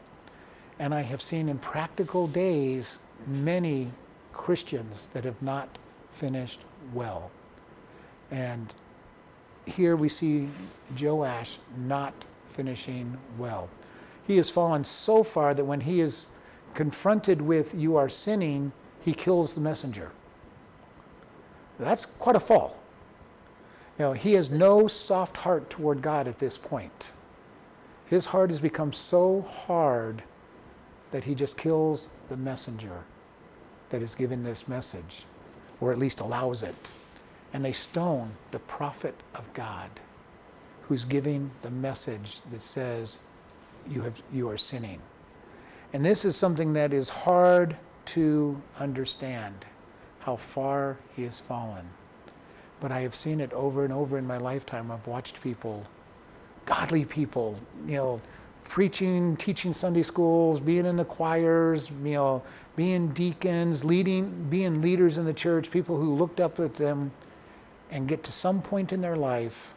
[0.79, 3.91] and I have seen in practical days many
[4.33, 5.79] Christians that have not
[6.13, 7.31] finished well.
[8.31, 8.73] And
[9.67, 10.49] here we see
[11.01, 12.15] Joash not
[12.53, 13.69] finishing well.
[14.27, 16.27] He has fallen so far that when he is
[16.75, 20.11] confronted with, You are sinning, he kills the messenger.
[21.79, 22.77] That's quite a fall.
[23.99, 27.11] You know, he has no soft heart toward God at this point.
[28.07, 30.23] His heart has become so hard
[31.11, 33.03] that he just kills the messenger
[33.91, 35.25] that is given this message,
[35.81, 36.91] or at least allows it.
[37.53, 39.91] And they stone the prophet of God
[40.83, 43.19] who's giving the message that says,
[43.89, 45.01] you, have, you are sinning.
[45.93, 49.65] And this is something that is hard to understand
[50.21, 51.89] how far he has fallen.
[52.81, 54.91] But I have seen it over and over in my lifetime.
[54.91, 55.85] I've watched people,
[56.65, 58.21] godly people, you know,
[58.65, 62.43] preaching, teaching Sunday schools, being in the choirs, you know,
[62.77, 67.11] being deacons, leading, being leaders in the church, people who looked up at them
[67.91, 69.75] and get to some point in their life,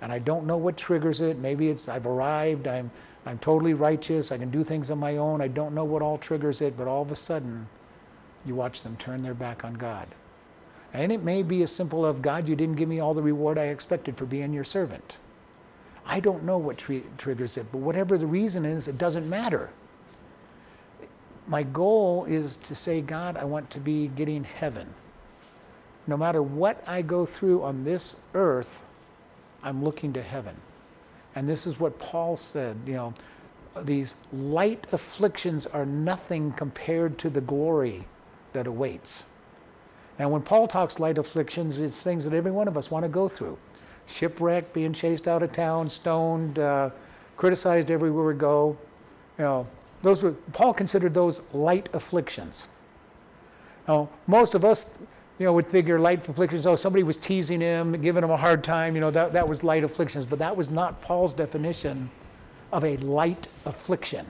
[0.00, 1.38] and I don't know what triggers it.
[1.38, 2.90] Maybe it's I've arrived, I'm,
[3.24, 5.40] I'm totally righteous, I can do things on my own.
[5.40, 7.66] I don't know what all triggers it, but all of a sudden,
[8.44, 10.06] you watch them turn their back on God.
[10.92, 13.58] And it may be as simple of God, you didn't give me all the reward
[13.58, 15.16] I expected for being your servant.
[16.04, 19.70] I don't know what tri- triggers it, but whatever the reason is, it doesn't matter.
[21.46, 24.94] My goal is to say, God, I want to be getting heaven.
[26.06, 28.82] No matter what I go through on this earth,
[29.62, 30.56] I'm looking to heaven.
[31.34, 33.14] And this is what Paul said, you know,
[33.82, 38.04] these light afflictions are nothing compared to the glory
[38.52, 39.24] that awaits.
[40.18, 43.08] And when Paul talks light afflictions, it's things that every one of us want to
[43.08, 43.58] go through
[44.06, 46.90] shipwreck, being chased out of town, stoned, uh,
[47.36, 48.76] criticized everywhere we go.
[49.38, 49.66] You know,
[50.02, 52.68] those were Paul considered those light afflictions.
[53.88, 54.86] Now, most of us,
[55.38, 56.66] you know, would figure light afflictions.
[56.66, 58.94] Oh, somebody was teasing him, giving him a hard time.
[58.94, 60.26] You know, that that was light afflictions.
[60.26, 62.10] But that was not Paul's definition
[62.72, 64.26] of a light affliction.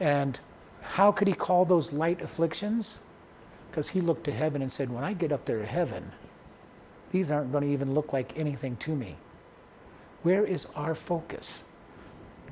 [0.00, 0.38] And
[0.82, 2.98] how could he call those light afflictions?
[3.74, 6.12] Because he looked to heaven and said, When I get up there to heaven,
[7.10, 9.16] these aren't going to even look like anything to me.
[10.22, 11.64] Where is our focus?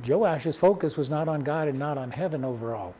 [0.04, 2.96] Joash's focus was not on God and not on heaven overall.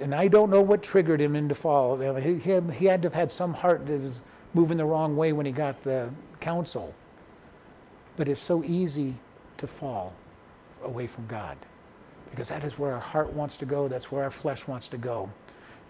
[0.00, 1.98] And I don't know what triggered him into fall.
[1.98, 4.22] He, he, he had to have had some heart that was
[4.54, 6.08] moving the wrong way when he got the
[6.40, 6.94] counsel.
[8.16, 9.16] But it's so easy
[9.58, 10.14] to fall
[10.82, 11.58] away from God
[12.30, 14.96] because that is where our heart wants to go, that's where our flesh wants to
[14.96, 15.28] go.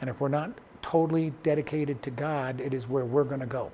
[0.00, 0.50] And if we're not
[0.82, 3.70] totally dedicated to God, it is where we're going to go.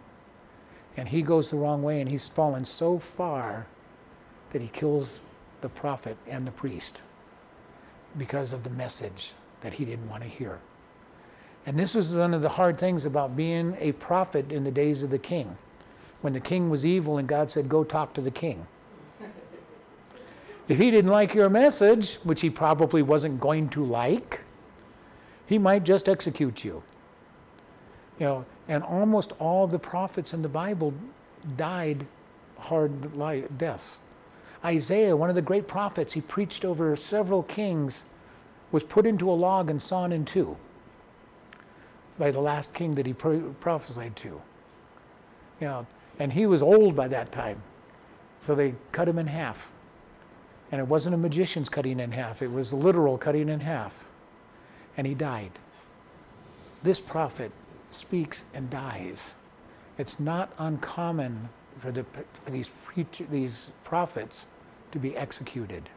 [0.97, 3.67] And he goes the wrong way, and he's fallen so far
[4.51, 5.21] that he kills
[5.61, 7.01] the prophet and the priest
[8.17, 10.61] because of the message that he didn't want to hear.
[11.67, 15.03] And this was one of the hard things about being a prophet in the days
[15.03, 15.57] of the king.
[16.21, 18.67] When the king was evil and God said, Go talk to the king.
[20.69, 24.41] If he didn't like your message, which he probably wasn't going to like,
[25.47, 26.83] he might just execute you.
[28.19, 30.95] You know, and almost all the prophets in the Bible
[31.57, 32.07] died
[32.59, 33.99] hard li- deaths.
[34.65, 38.05] Isaiah, one of the great prophets, he preached over several kings,
[38.73, 40.57] was put into a log and sawn in two
[42.19, 44.41] by the last king that he pro- prophesied to.
[45.61, 45.87] You know,
[46.19, 47.63] and he was old by that time,
[48.41, 49.71] so they cut him in half.
[50.73, 54.05] And it wasn't a magician's cutting in half, it was a literal cutting in half.
[54.97, 55.53] And he died.
[56.83, 57.51] This prophet
[57.95, 59.35] speaks and dies.
[59.99, 62.05] It's not uncommon for, the,
[62.45, 64.47] for these, preacher, these prophets
[64.93, 65.89] to be executed.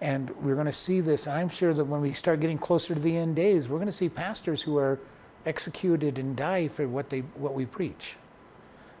[0.00, 1.26] And we're going to see this.
[1.26, 3.92] I'm sure that when we start getting closer to the end days, we're going to
[3.92, 4.98] see pastors who are
[5.44, 8.16] executed and die for what, they, what we preach.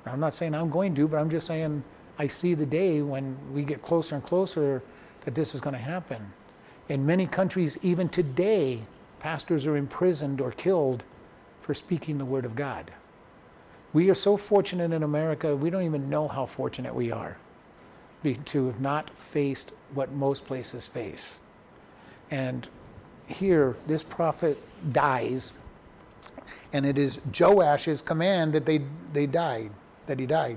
[0.04, 1.84] Now, I'm not saying I'm going to, but I'm just saying
[2.18, 4.82] I see the day when we get closer and closer
[5.24, 6.32] that this is going to happen.
[6.88, 8.80] In many countries, even today,
[9.20, 11.04] pastors are imprisoned or killed
[11.68, 12.90] for speaking the word of God.
[13.92, 17.36] We are so fortunate in America, we don't even know how fortunate we are
[18.46, 21.34] to have not faced what most places face.
[22.30, 22.66] And
[23.26, 24.56] here, this prophet
[24.94, 25.52] dies,
[26.72, 28.80] and it is Joash's command that they,
[29.12, 29.70] they died,
[30.06, 30.56] that he died.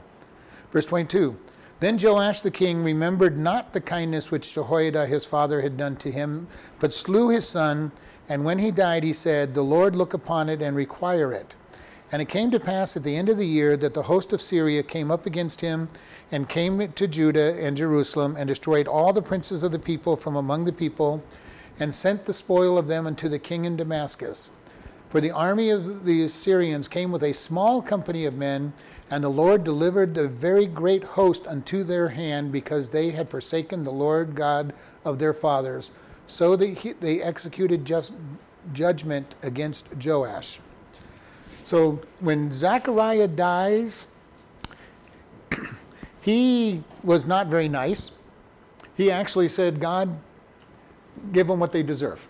[0.72, 1.38] Verse 22
[1.82, 6.10] Then Joash the king remembered not the kindness which Jehoiada his father had done to
[6.10, 6.48] him,
[6.80, 7.92] but slew his son.
[8.32, 11.54] And when he died, he said, The Lord look upon it and require it.
[12.14, 14.40] And it came to pass at the end of the year that the host of
[14.40, 15.90] Syria came up against him
[16.32, 20.38] and came to Judah and Jerusalem and destroyed all the princes of the people from
[20.38, 21.26] among the people
[21.78, 24.50] and sent the spoil of them unto the king in Damascus.
[25.10, 28.72] For the army of the Assyrians came with a small company of men,
[29.10, 33.84] and the Lord delivered the very great host unto their hand because they had forsaken
[33.84, 34.72] the Lord God
[35.04, 35.92] of their fathers.
[36.28, 38.14] So they, they executed just
[38.74, 40.60] judgment against Joash.
[41.64, 44.06] So when Zechariah dies,
[46.22, 48.12] he was not very nice.
[48.96, 50.18] He actually said, God,
[51.32, 52.26] give them what they deserve.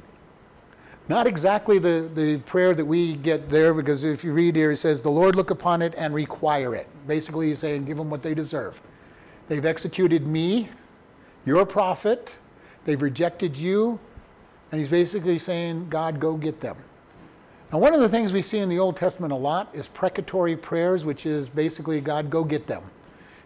[1.08, 4.78] Not exactly the, the prayer that we get there, because if you read here, it
[4.78, 6.88] says, The Lord look upon it and require it.
[7.08, 8.80] Basically, he's saying, Give them what they deserve.
[9.48, 10.70] They've executed me,
[11.46, 12.38] your prophet,
[12.86, 14.00] they've rejected you,
[14.72, 16.78] and he's basically saying, God, go get them.
[17.72, 20.58] Now, one of the things we see in the Old Testament a lot is precatory
[20.58, 22.84] prayers, which is basically, God, go get them.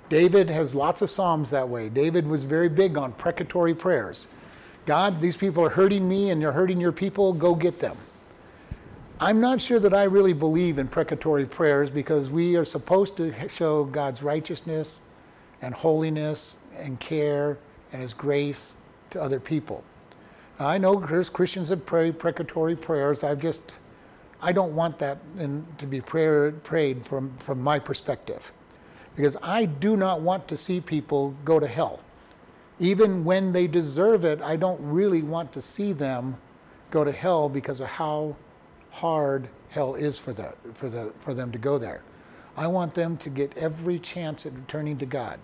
[0.09, 1.89] David has lots of Psalms that way.
[1.89, 4.27] David was very big on precatory prayers.
[4.85, 7.97] God, these people are hurting me and they're hurting your people, go get them.
[9.19, 13.33] I'm not sure that I really believe in precatory prayers because we are supposed to
[13.49, 14.99] show God's righteousness
[15.61, 17.57] and holiness and care
[17.91, 18.74] and His grace
[19.15, 19.83] to other people.
[20.59, 23.23] I know there's Christians that pray precatory prayers.
[23.23, 23.61] I've just,
[24.41, 28.53] I don't want that in, to be prayer, prayed from, from my perspective
[29.15, 31.99] because I do not want to see people go to hell
[32.79, 36.37] even when they deserve it, I don't really want to see them
[36.91, 38.35] go to hell because of how
[38.91, 42.01] hard hell is for, the, for, the, for them to go there.
[42.57, 45.39] I want them to get every chance at returning to God.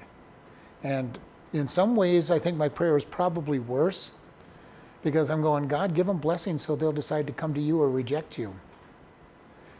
[0.84, 1.18] And
[1.54, 4.12] in some ways, I think my prayer is probably worse
[5.04, 7.90] because I'm going, God, give them blessings so they'll decide to come to you or
[7.90, 8.54] reject you.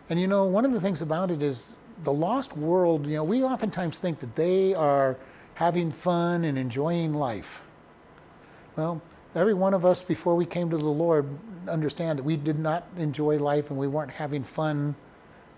[0.10, 3.24] And you know, one of the things about it is the lost world, you know,
[3.24, 5.18] we oftentimes think that they are
[5.54, 7.62] having fun and enjoying life.
[8.76, 9.02] Well,
[9.36, 11.28] every one of us before we came to the Lord
[11.70, 14.96] understand that we did not enjoy life and we weren't having fun,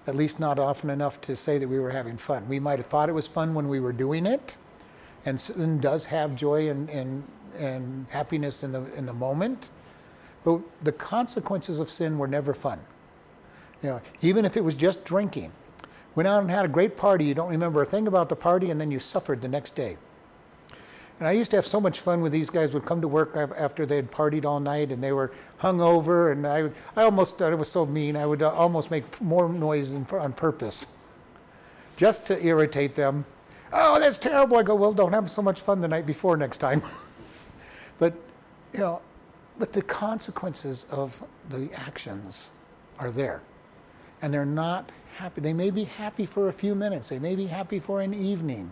[0.06, 2.48] at least not often enough to say that we were having fun.
[2.50, 4.58] We might have thought it was fun when we were doing it,
[5.26, 7.24] and sin does have joy and, and,
[7.58, 9.70] and happiness in the, in the moment,
[10.44, 12.80] but the consequences of sin were never fun.
[13.82, 15.52] You know, even if it was just drinking
[16.16, 17.26] Went out and had a great party.
[17.26, 19.98] You don't remember a thing about the party, and then you suffered the next day.
[21.20, 22.74] And I used to have so much fun with these guys.
[22.74, 26.32] Would come to work after they had partied all night, and they were hung over.
[26.32, 28.16] And I, I almost, I was so mean.
[28.16, 30.88] I would uh, almost make more noise on purpose,
[31.98, 33.26] just to irritate them.
[33.76, 34.58] Oh, that's terrible.
[34.58, 36.84] I go, well, don't have so much fun the night before next time.
[37.98, 38.14] but
[38.72, 39.02] you know,
[39.58, 42.52] but the consequences of the actions
[43.00, 43.42] are there,
[44.22, 45.42] and they're not happy.
[45.42, 48.72] They may be happy for a few minutes, they may be happy for an evening,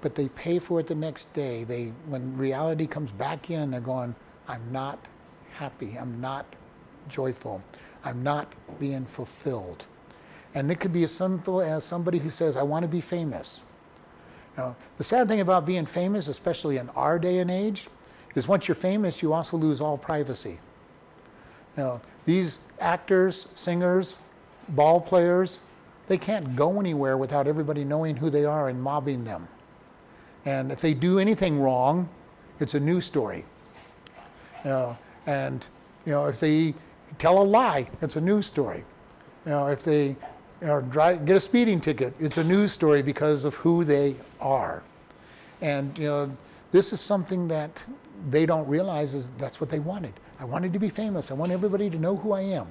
[0.00, 1.64] but they pay for it the next day.
[1.64, 4.14] They, when reality comes back in, they're going,
[4.48, 4.98] I'm not
[5.52, 6.46] happy, I'm not
[7.08, 7.62] joyful,
[8.02, 9.84] I'm not being fulfilled.
[10.54, 13.60] And it could be as simple as somebody who says, I want to be famous.
[14.56, 17.86] Now, the sad thing about being famous, especially in our day and age,
[18.34, 20.58] is once you're famous, you also lose all privacy.
[21.76, 24.18] Now, these actors, singers,
[24.68, 25.60] ball players,
[26.08, 29.48] they can't go anywhere without everybody knowing who they are and mobbing them.
[30.44, 32.08] And if they do anything wrong,
[32.58, 33.44] it's a news story.
[34.64, 35.64] You know, and
[36.04, 36.74] you know, if they
[37.18, 38.84] tell a lie, it's a news story.
[39.44, 40.16] You know, if they
[40.66, 44.82] know, drive, get a speeding ticket, it's a news story because of who they are.
[45.60, 46.36] And you know,
[46.72, 47.82] this is something that
[48.30, 50.12] they don't realize is that's what they wanted.
[50.38, 51.30] I wanted to be famous.
[51.30, 52.66] I want everybody to know who I am.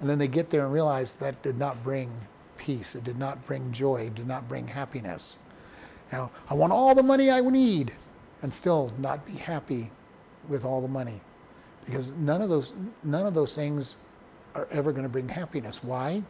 [0.00, 2.10] And then they get there and realize that did not bring
[2.56, 5.38] peace, it did not bring joy, it did not bring happiness.
[6.12, 7.92] Now, I want all the money I need
[8.42, 9.90] and still not be happy
[10.48, 11.20] with all the money.
[11.84, 13.96] Because none of those none of those things
[14.54, 15.82] are ever going to bring happiness.
[15.82, 16.22] Why?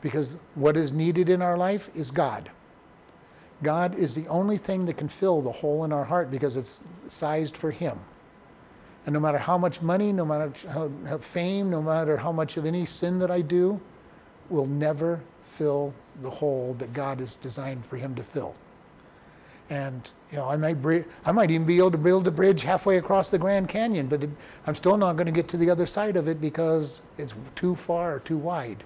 [0.00, 2.50] Because what is needed in our life is God.
[3.62, 6.80] God is the only thing that can fill the hole in our heart because it's
[7.08, 7.98] sized for Him.
[9.06, 12.56] And no matter how much money, no matter how, how fame, no matter how much
[12.56, 13.80] of any sin that I do,
[14.50, 15.92] will never fill
[16.22, 18.54] the hole that God has designed for him to fill.
[19.70, 22.62] And you know, I might bri- I might even be able to build a bridge
[22.62, 24.30] halfway across the Grand Canyon, but it,
[24.66, 27.74] I'm still not going to get to the other side of it because it's too
[27.74, 28.84] far, too wide.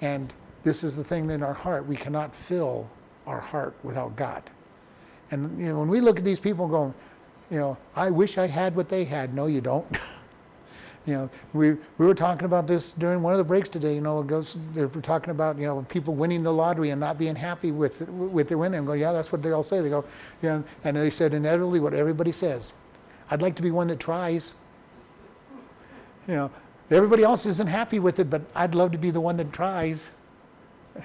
[0.00, 0.32] And
[0.62, 2.88] this is the thing in our heart: we cannot fill
[3.26, 4.42] our heart without God.
[5.30, 6.94] And you know, when we look at these people going,
[7.50, 9.34] you know, I wish I had what they had.
[9.34, 9.86] No, you don't.
[11.06, 13.94] you know, we we were talking about this during one of the breaks today.
[13.94, 17.18] You know, it goes, they're talking about you know people winning the lottery and not
[17.18, 18.78] being happy with with their winning.
[18.78, 19.80] And go, yeah, that's what they all say.
[19.80, 20.04] They go,
[20.42, 22.72] yeah, and they said inevitably what everybody says.
[23.30, 24.54] I'd like to be one that tries.
[26.28, 26.50] You know,
[26.92, 30.12] everybody else isn't happy with it, but I'd love to be the one that tries.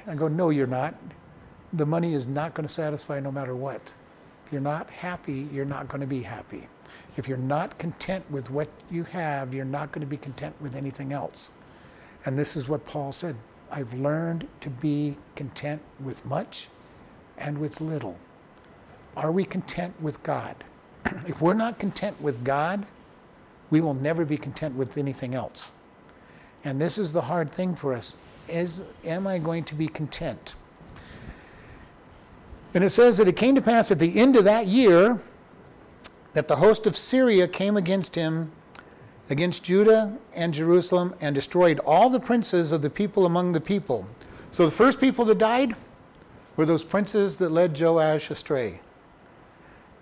[0.08, 0.96] I go, no, you're not.
[1.74, 3.82] The money is not going to satisfy no matter what.
[4.46, 6.68] If you're not happy, you're not going to be happy.
[7.18, 10.76] If you're not content with what you have, you're not going to be content with
[10.76, 11.52] anything else.
[12.26, 13.36] And this is what Paul said
[13.72, 16.68] I've learned to be content with much
[17.38, 18.18] and with little.
[19.16, 20.64] Are we content with God?
[21.28, 22.86] if we're not content with God,
[23.72, 25.72] we will never be content with anything else.
[26.64, 28.16] And this is the hard thing for us.
[28.48, 30.56] Is am I going to be content?
[32.74, 35.20] And it says that it came to pass at the end of that year
[36.34, 38.52] that the host of Syria came against him,
[39.30, 44.06] against Judah and Jerusalem, and destroyed all the princes of the people among the people.
[44.52, 45.76] So the first people that died
[46.56, 48.82] were those princes that led Joash astray.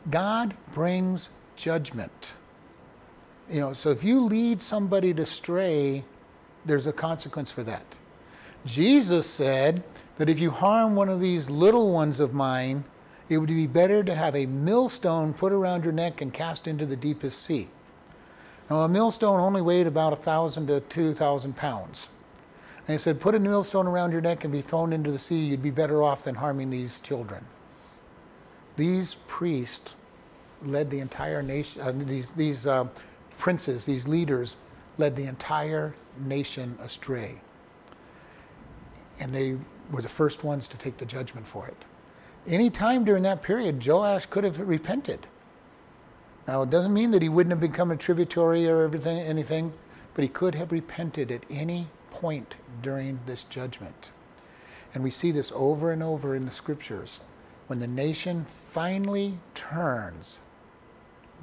[0.10, 2.36] God brings judgment.
[3.50, 6.04] You know, so if you lead somebody to stray,
[6.66, 7.84] there's a consequence for that.
[8.66, 9.84] Jesus said
[10.18, 12.84] that if you harm one of these little ones of mine,
[13.28, 16.86] it would be better to have a millstone put around your neck and cast into
[16.86, 17.70] the deepest sea.
[18.70, 22.10] Now, a millstone only weighed about a thousand to two thousand pounds.
[22.88, 25.38] And he said, put a millstone around your neck and be thrown into the sea.
[25.38, 27.46] You'd be better off than harming these children.
[28.76, 29.96] These priests
[30.64, 31.82] led the entire nation.
[31.82, 32.88] Uh, these these uh,
[33.40, 34.58] princes, these leaders,
[35.00, 37.42] led the entire nation astray.
[39.20, 39.58] And they
[39.92, 41.86] were the first ones to take the judgment for it.
[42.48, 45.26] Any time during that period, Joash could have repented.
[46.48, 49.74] Now, it doesn't mean that he wouldn't have become a tributary or everything, anything,
[50.14, 54.12] but he could have repented at any point during this judgment.
[54.94, 57.20] And we see this over and over in the scriptures.
[57.68, 60.40] When the nation finally turns,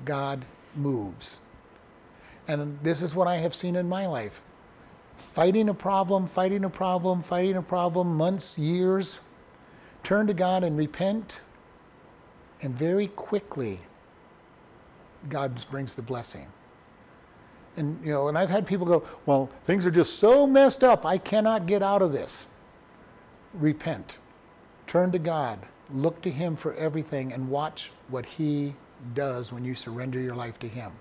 [0.04, 0.44] God
[0.74, 1.38] moves.
[2.48, 4.42] And this is what I have seen in my life
[5.16, 9.20] fighting a problem, fighting a problem, fighting a problem, months, years,
[10.02, 11.40] turn to God and repent,
[12.62, 13.80] and very quickly,
[15.28, 16.46] God brings the blessing.
[17.76, 21.04] And you know, and I've had people go, "Well, things are just so messed up.
[21.04, 22.46] I cannot get out of this."
[23.54, 24.18] Repent.
[24.86, 25.58] Turn to God.
[25.90, 28.74] Look to him for everything and watch what he
[29.14, 30.92] does when you surrender your life to him.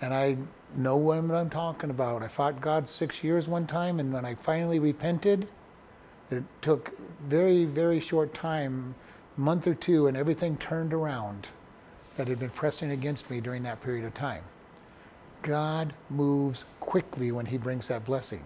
[0.00, 0.36] And I
[0.76, 2.22] know what I'm talking about.
[2.22, 5.48] I fought God 6 years one time and when I finally repented,
[6.30, 6.92] it took
[7.26, 8.94] very, very short time,
[9.36, 11.48] month or two, and everything turned around
[12.16, 14.42] that had been pressing against me during that period of time.
[15.42, 18.42] God moves quickly when He brings that blessing.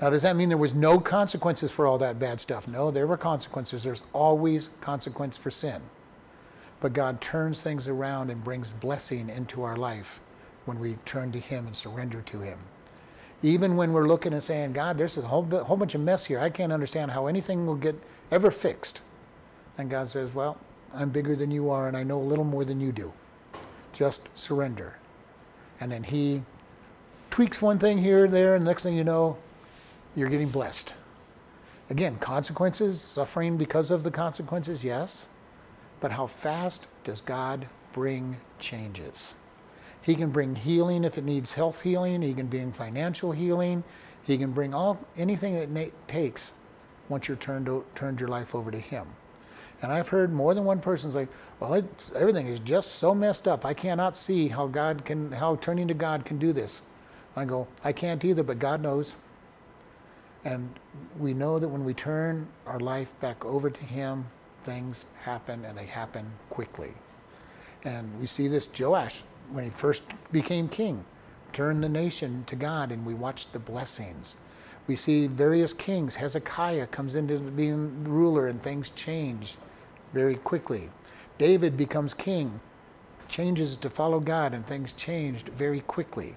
[0.00, 2.66] Now, does that mean there was no consequences for all that bad stuff?
[2.66, 3.82] No, there were consequences.
[3.82, 5.82] There's always consequence for sin.
[6.80, 10.20] But God turns things around and brings blessing into our life
[10.68, 12.58] when we turn to Him and surrender to Him.
[13.42, 16.38] Even when we're looking and saying, God, there's a whole, whole bunch of mess here.
[16.38, 17.96] I can't understand how anything will get
[18.30, 19.00] ever fixed.
[19.78, 20.58] And God says, Well,
[20.92, 23.12] I'm bigger than you are, and I know a little more than you do.
[23.92, 24.96] Just surrender.
[25.80, 26.42] And then He
[27.30, 29.38] tweaks one thing here and there, and next thing you know,
[30.14, 30.92] you're getting blessed.
[31.90, 35.28] Again, consequences, suffering because of the consequences, yes.
[36.00, 39.34] But how fast does God bring changes?
[40.02, 42.22] He can bring healing if it needs health healing.
[42.22, 43.84] He can bring financial healing.
[44.22, 46.52] He can bring all anything it takes
[47.08, 49.06] once you're turned turned your life over to Him.
[49.80, 51.28] And I've heard more than one person say,
[51.60, 51.82] "Well,
[52.14, 53.64] everything is just so messed up.
[53.64, 56.82] I cannot see how God can, how turning to God can do this."
[57.36, 59.16] I go, "I can't either, but God knows."
[60.44, 60.78] And
[61.18, 64.26] we know that when we turn our life back over to Him,
[64.64, 66.94] things happen and they happen quickly.
[67.84, 71.04] And we see this Joash when he first became king,
[71.52, 74.36] turned the nation to God, and we watched the blessings.
[74.86, 76.14] We see various kings.
[76.14, 79.56] Hezekiah comes into being ruler, and things change
[80.12, 80.90] very quickly.
[81.36, 82.60] David becomes king,
[83.28, 86.36] changes to follow God, and things changed very quickly.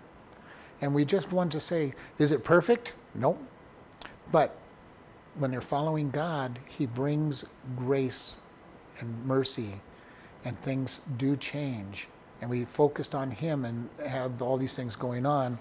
[0.81, 2.93] And we just want to say, is it perfect?
[3.15, 3.37] No.
[4.31, 4.55] But
[5.35, 7.45] when they're following God, He brings
[7.77, 8.39] grace
[8.99, 9.79] and mercy,
[10.43, 12.07] and things do change.
[12.41, 15.59] And we focused on Him and had all these things going on.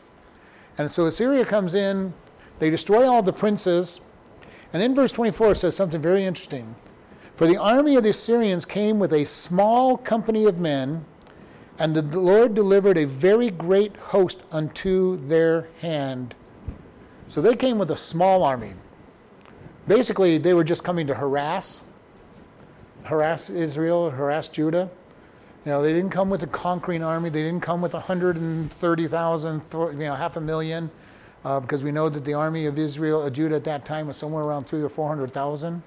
[0.78, 2.14] And so Assyria comes in,
[2.58, 4.00] they destroy all the princes.
[4.72, 6.74] And then verse 24 says something very interesting.
[7.36, 11.04] For the army of the Assyrians came with a small company of men,
[11.78, 16.34] and the Lord delivered a very great host unto their hand.
[17.28, 18.74] So they came with a small army.
[19.88, 21.82] Basically, they were just coming to harass,
[23.04, 24.90] harass Israel, harass Judah.
[25.64, 27.28] You know, they didn't come with a conquering army.
[27.28, 30.90] They didn't come with 130,000, you know, half a million,
[31.44, 34.16] uh, because we know that the army of Israel, of Judah at that time was
[34.16, 35.82] somewhere around three or 400,000.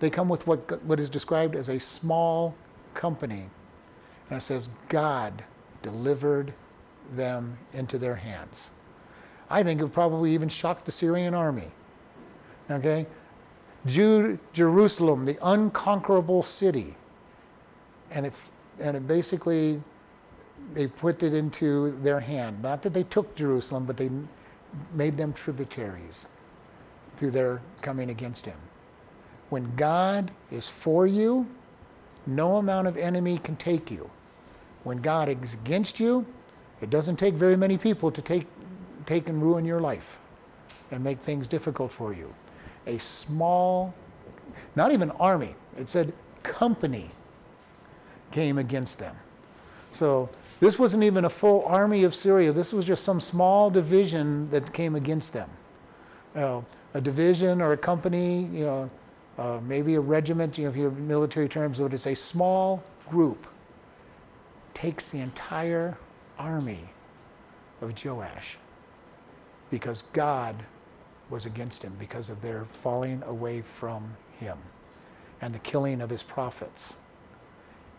[0.00, 2.54] They come with what, what is described as a small
[2.92, 3.46] company.
[4.28, 5.42] And it says, God
[5.80, 6.52] delivered
[7.12, 8.70] them into their hands.
[9.48, 11.70] I think it probably even shocked the Syrian army.
[12.70, 13.06] Okay?
[13.86, 16.94] Jude, Jerusalem, the unconquerable city.
[18.10, 18.34] And it,
[18.82, 19.80] and it basically,
[20.74, 22.60] they put it into their hand.
[22.60, 24.10] Not that they took Jerusalem, but they
[24.92, 26.26] made them tributaries
[27.16, 28.58] through their coming against him.
[29.50, 31.46] When God is for you,
[32.26, 34.10] no amount of enemy can take you.
[34.84, 36.26] When God is against you,
[36.80, 38.46] it doesn't take very many people to take,
[39.06, 40.18] take and ruin your life
[40.90, 42.34] and make things difficult for you.
[42.86, 43.94] A small,
[44.74, 46.12] not even army, it said
[46.42, 47.08] company
[48.32, 49.16] came against them.
[49.92, 50.28] So
[50.60, 52.52] this wasn't even a full army of Syria.
[52.52, 55.50] This was just some small division that came against them.
[56.34, 56.64] You know,
[56.94, 58.90] a division or a company, you know,
[59.38, 63.46] uh, maybe a regiment, you know, if you have military terms, it's a small group
[64.74, 65.96] takes the entire
[66.38, 66.84] army
[67.80, 68.58] of Joash
[69.70, 70.56] because God
[71.30, 74.58] was against him because of their falling away from him
[75.40, 76.94] and the killing of his prophets.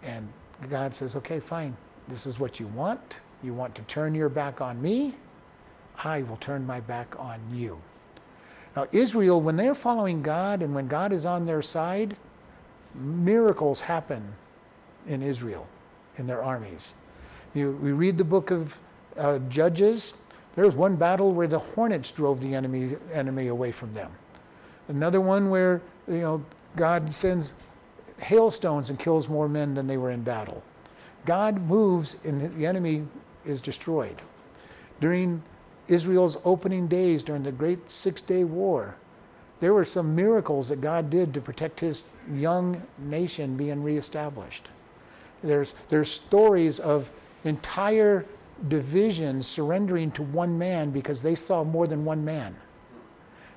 [0.04, 0.28] And
[0.70, 1.76] God says, okay, fine.
[2.08, 3.22] This is what you want.
[3.44, 5.14] You want to turn your back on me.
[6.04, 7.80] I will turn my back on you.
[8.76, 12.18] Now, Israel, when they're following God and when God is on their side,
[12.96, 14.24] miracles happen
[15.08, 15.68] in Israel,
[16.18, 16.94] in their armies.
[17.54, 18.80] You, we read the book of
[19.18, 20.16] uh, Judges.
[20.56, 24.12] There was one battle where the hornets drove the enemy, enemy away from them.
[24.88, 26.46] Another one where you know
[26.76, 27.54] God sends
[28.24, 30.64] hailstones and kills more men than they were in battle.
[31.26, 33.06] God moves and the enemy
[33.46, 34.22] is destroyed.
[35.00, 35.42] During
[35.88, 38.96] Israel's opening days during the great Six Day War,
[39.60, 44.70] there were some miracles that God did to protect his young nation being reestablished.
[45.42, 47.10] There's, there's stories of
[47.44, 48.26] entire
[48.68, 52.56] divisions surrendering to one man because they saw more than one man.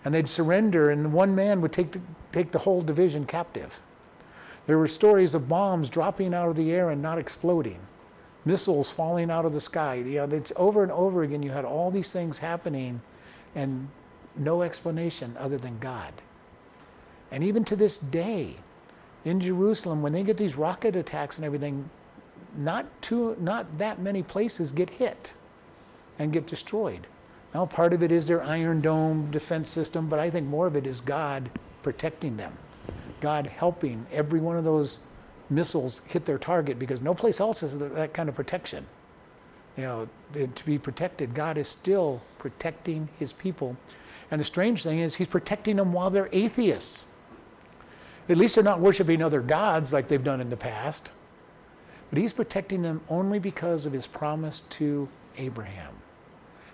[0.04, 2.00] And they'd surrender, and one man would take the,
[2.32, 3.80] take the whole division captive.
[4.66, 7.78] There were stories of bombs dropping out of the air and not exploding
[8.46, 9.96] missiles falling out of the sky.
[9.96, 11.42] You know, it's over and over again.
[11.42, 13.02] You had all these things happening,
[13.54, 13.88] and
[14.36, 16.12] no explanation other than God.
[17.32, 18.54] And even to this day,
[19.24, 21.90] in Jerusalem, when they get these rocket attacks and everything,
[22.56, 25.34] not too, not that many places get hit
[26.18, 27.06] and get destroyed.
[27.52, 30.76] Now, part of it is their Iron Dome defense system, but I think more of
[30.76, 31.50] it is God
[31.82, 32.56] protecting them,
[33.20, 35.00] God helping every one of those
[35.48, 38.86] missiles hit their target because no place else has that kind of protection.
[39.76, 43.76] You know, to be protected, God is still protecting his people.
[44.30, 47.04] And the strange thing is, he's protecting them while they're atheists.
[48.28, 51.10] At least they're not worshiping other gods like they've done in the past.
[52.10, 55.92] But he's protecting them only because of his promise to Abraham.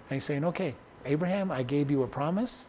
[0.09, 0.75] And he's saying, okay,
[1.05, 2.67] Abraham, I gave you a promise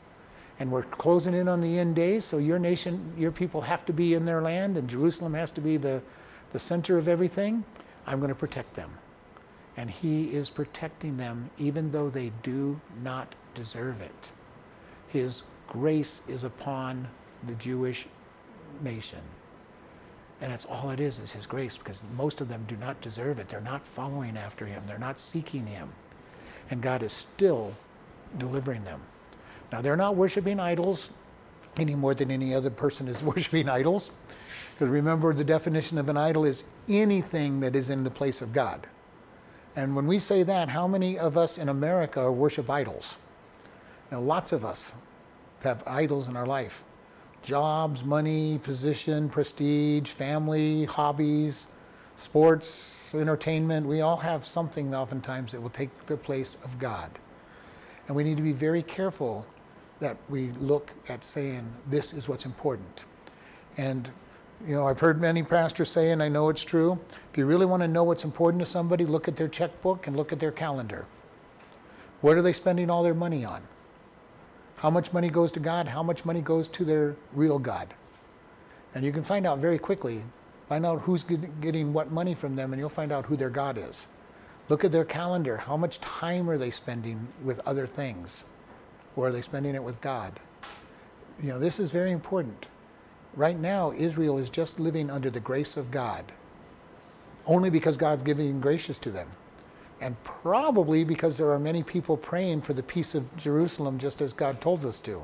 [0.64, 3.92] and we're closing in on the end days, so your nation, your people have to
[3.92, 6.02] be in their land, and Jerusalem has to be the,
[6.54, 7.66] the center of everything.
[8.08, 8.90] I'm going to protect them.
[9.76, 14.32] And He is protecting them even though they do not deserve it.
[15.10, 17.10] His grace is upon
[17.46, 18.06] the Jewish
[18.82, 19.20] nation.
[20.40, 23.38] And that's all it is, is His grace, because most of them do not deserve
[23.38, 23.50] it.
[23.50, 25.90] They're not following after Him, they're not seeking Him.
[26.72, 27.76] And God is still
[28.38, 29.02] delivering them.
[29.74, 31.10] Now, they're not worshiping idols
[31.78, 34.12] any more than any other person is worshiping idols.
[34.76, 38.54] Because remember, the definition of an idol is anything that is in the place of
[38.54, 38.86] God.
[39.76, 43.16] And when we say that, how many of us in America worship idols?
[44.12, 44.94] Now, lots of us
[45.64, 46.84] have idols in our life
[47.42, 51.66] jobs, money, position, prestige, family, hobbies,
[52.16, 53.88] sports, entertainment.
[53.88, 57.10] We all have something oftentimes that will take the place of God.
[58.08, 59.48] And we need to be very careful
[60.00, 63.06] that we look at saying this is what's important.
[63.78, 64.10] And
[64.68, 67.00] you know, I've heard many pastors say, and I know it's true.
[67.32, 70.16] If you really want to know what's important to somebody, look at their checkbook and
[70.16, 71.06] look at their calendar.
[72.22, 73.62] What are they spending all their money on?
[74.78, 75.88] How much money goes to God?
[75.88, 77.94] How much money goes to their real God?
[78.96, 80.24] And you can find out very quickly.
[80.70, 83.78] Find out who's getting what money from them, and you'll find out who their God
[83.78, 84.08] is.
[84.70, 85.58] Look at their calendar.
[85.58, 88.46] How much time are they spending with other things?
[89.16, 90.40] Or are they spending it with God?
[91.42, 92.68] You know, this is very important.
[93.36, 96.32] Right now, Israel is just living under the grace of God,
[97.46, 99.30] only because God's giving gracious to them.
[100.02, 104.34] And probably because there are many people praying for the peace of Jerusalem, just as
[104.34, 105.24] God told us to.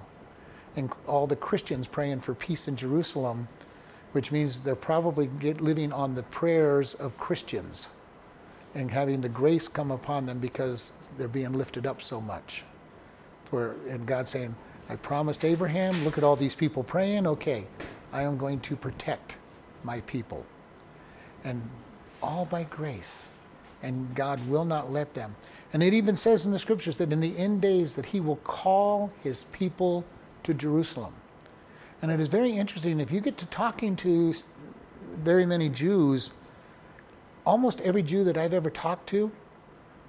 [0.75, 3.47] And all the Christians praying for peace in Jerusalem,
[4.13, 7.89] which means they're probably living on the prayers of Christians
[8.73, 12.63] and having the grace come upon them because they're being lifted up so much.
[13.51, 14.55] And God saying,
[14.89, 17.65] I promised Abraham, look at all these people praying, okay,
[18.11, 19.37] I am going to protect
[19.83, 20.45] my people.
[21.43, 21.61] And
[22.21, 23.27] all by grace.
[23.81, 25.35] And God will not let them.
[25.71, 28.37] And it even says in the scriptures that in the end days that he will
[28.37, 30.03] call his people
[30.43, 31.13] to Jerusalem.
[32.01, 34.33] And it is very interesting if you get to talking to
[35.17, 36.31] very many Jews,
[37.45, 39.31] almost every Jew that I've ever talked to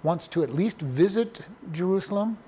[0.02, 2.38] wants to at least visit Jerusalem,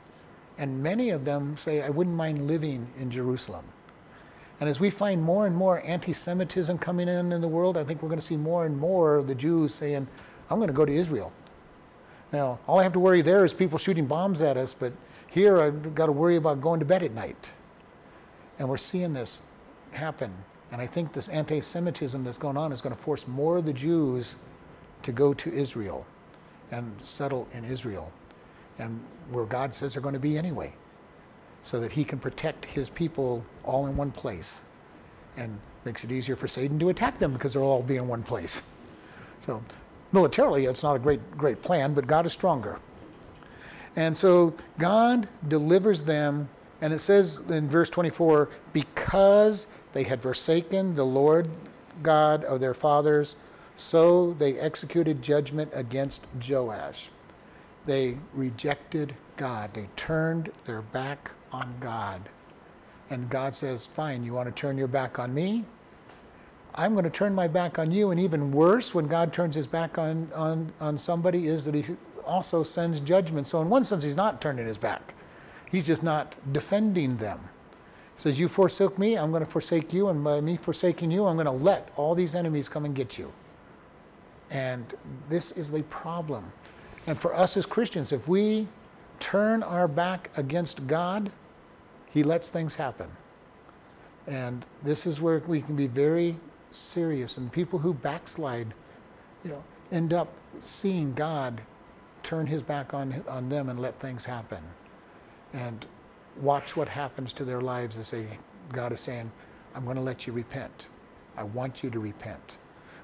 [0.58, 3.64] and many of them say, I wouldn't mind living in Jerusalem.
[4.60, 7.84] And as we find more and more anti Semitism coming in in the world, I
[7.84, 10.06] think we're going to see more and more of the Jews saying,
[10.50, 11.32] I'm going to go to Israel.
[12.32, 14.92] Now, all I have to worry there is people shooting bombs at us, but
[15.26, 17.50] here I've got to worry about going to bed at night.
[18.58, 19.40] And we're seeing this
[19.90, 20.32] happen.
[20.70, 23.66] And I think this anti Semitism that's going on is going to force more of
[23.66, 24.36] the Jews
[25.02, 26.06] to go to Israel
[26.70, 28.12] and settle in Israel
[28.82, 30.72] and where God says they're going to be anyway
[31.62, 34.60] so that he can protect his people all in one place
[35.36, 38.22] and makes it easier for Satan to attack them because they'll all be in one
[38.22, 38.62] place.
[39.40, 39.62] So
[40.10, 42.78] militarily, it's not a great, great plan, but God is stronger.
[43.94, 46.48] And so God delivers them,
[46.80, 51.48] and it says in verse 24, because they had forsaken the Lord
[52.02, 53.36] God of their fathers,
[53.76, 57.10] so they executed judgment against Joash.
[57.86, 59.74] They rejected God.
[59.74, 62.28] They turned their back on God.
[63.10, 65.64] And God says, Fine, you want to turn your back on me?
[66.74, 68.10] I'm going to turn my back on you.
[68.10, 71.84] And even worse, when God turns his back on, on, on somebody, is that he
[72.24, 73.46] also sends judgment.
[73.46, 75.14] So, in one sense, he's not turning his back,
[75.70, 77.40] he's just not defending them.
[78.16, 80.08] He says, You forsook me, I'm going to forsake you.
[80.08, 83.18] And by me forsaking you, I'm going to let all these enemies come and get
[83.18, 83.32] you.
[84.50, 84.94] And
[85.28, 86.52] this is the problem.
[87.06, 88.68] And for us as Christians, if we
[89.20, 91.32] turn our back against God,
[92.10, 93.08] he lets things happen.
[94.26, 96.36] And this is where we can be very
[96.70, 97.36] serious.
[97.38, 98.72] And people who backslide,
[99.44, 100.28] you know, end up
[100.62, 101.60] seeing God
[102.22, 104.62] turn his back on, on them and let things happen.
[105.52, 105.84] And
[106.40, 108.26] watch what happens to their lives as they,
[108.72, 109.30] God is saying,
[109.74, 110.88] I'm going to let you repent.
[111.36, 112.58] I want you to repent.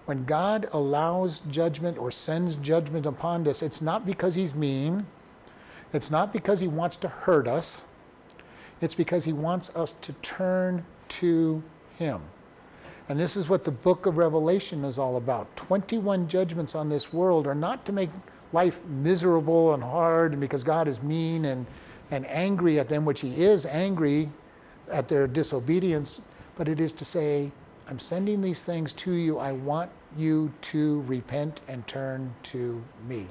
[0.09, 5.05] When God allows judgment or sends judgment upon us, it's not because he's mean.
[5.93, 7.83] It's not because he wants to hurt us.
[8.81, 11.63] It's because he wants us to turn to
[11.99, 12.23] him.
[13.11, 15.55] And this is what the book of Revelation is all about.
[15.59, 18.09] 21 judgments on this world are not to make
[18.55, 21.67] life miserable and hard and because God is mean and,
[22.11, 24.31] and angry at them, which he is angry
[24.91, 26.23] at their disobedience,
[26.57, 27.53] but it is to say,
[27.91, 29.39] I'm sending these things to you.
[29.39, 33.27] I want you to repent and turn to me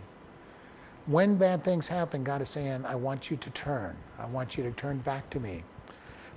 [1.08, 3.96] when bad things happen, God is saying, I want you to turn.
[4.20, 5.64] I want you to turn back to me.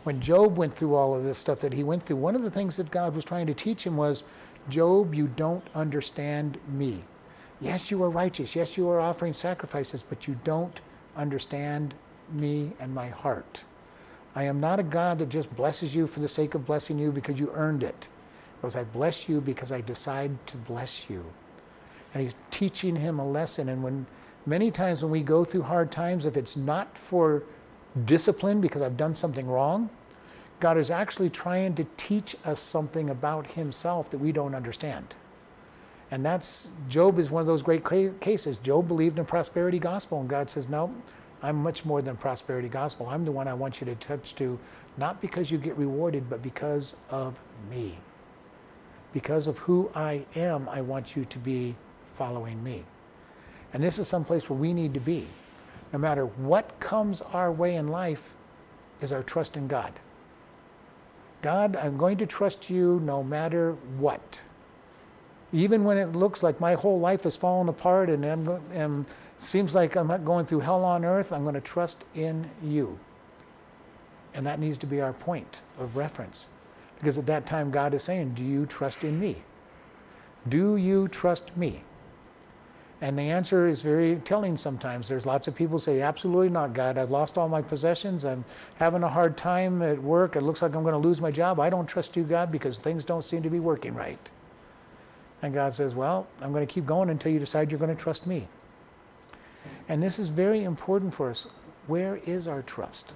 [0.05, 2.51] When Job went through all of this stuff that he went through, one of the
[2.51, 4.23] things that God was trying to teach him was,
[4.69, 7.03] Job, you don't understand me.
[7.61, 8.55] Yes, you are righteous.
[8.55, 10.81] Yes, you are offering sacrifices, but you don't
[11.17, 11.93] understand
[12.33, 13.65] me and my heart.
[14.37, 17.11] I am not a God that just blesses you for the sake of blessing you
[17.11, 18.07] because you earned it.
[18.61, 21.25] Because I bless you because I decide to bless you.
[22.13, 23.69] And he's teaching him a lesson.
[23.69, 24.07] And when
[24.47, 27.45] Many times when we go through hard times, if it's not for
[28.05, 29.91] discipline because I've done something wrong,
[30.61, 35.15] God is actually trying to teach us something about Himself that we don't understand.
[36.11, 37.85] And that's, Job is one of those great
[38.21, 38.59] cases.
[38.59, 40.93] Job believed in prosperity gospel, and God says, No,
[41.43, 43.07] I'm much more than prosperity gospel.
[43.09, 44.59] I'm the one I want you to touch to,
[44.97, 47.41] not because you get rewarded, but because of
[47.71, 47.99] me.
[49.13, 51.75] Because of who I am, I want you to be
[52.15, 52.85] following me.
[53.73, 55.27] And this is some place where we need to be.
[55.93, 58.35] No matter what comes our way in life,
[59.01, 59.93] is our trust in God.
[61.43, 64.43] God, I'm going to trust you no matter what.
[65.53, 69.07] Even when it looks like my whole life has fallen apart and, I'm, and
[69.39, 72.99] seems like I'm going through hell on earth, I'm going to trust in you.
[74.35, 76.47] And that needs to be our point of reference.
[77.01, 79.43] Because at that time, God is saying, Do you trust in me?
[80.49, 81.83] Do you trust me?
[83.03, 85.09] And the answer is very telling sometimes.
[85.09, 86.99] There's lots of people say, Absolutely not, God.
[86.99, 88.27] I've lost all my possessions.
[88.27, 88.45] I'm
[88.77, 90.37] having a hard time at work.
[90.37, 91.59] It looks like I'm going to lose my job.
[91.59, 94.31] I don't trust you, God, because things don't seem to be working right.
[95.41, 98.03] And God says, Well, I'm going to keep going until you decide you're going to
[98.03, 98.47] trust me.
[99.89, 101.47] And this is very important for us.
[101.87, 103.15] Where is our trust?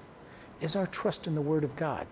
[0.62, 2.06] Is our trust in the Word of God?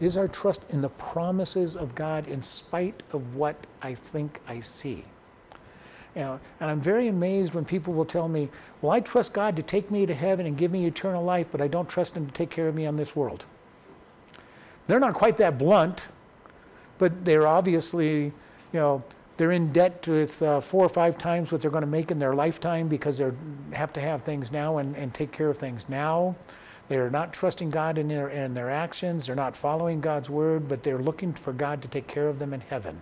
[0.00, 4.60] Is our trust in the promises of God in spite of what I think I
[4.60, 5.04] see?
[6.14, 8.48] You know, and I'm very amazed when people will tell me,
[8.80, 11.60] Well, I trust God to take me to heaven and give me eternal life, but
[11.60, 13.44] I don't trust Him to take care of me on this world.
[14.86, 16.08] They're not quite that blunt,
[16.98, 18.32] but they're obviously, you
[18.72, 19.02] know,
[19.36, 22.18] they're in debt with uh, four or five times what they're going to make in
[22.18, 23.30] their lifetime because they
[23.72, 26.34] have to have things now and, and take care of things now.
[26.88, 29.26] They're not trusting God in their, in their actions.
[29.26, 32.54] They're not following God's word, but they're looking for God to take care of them
[32.54, 33.00] in heaven.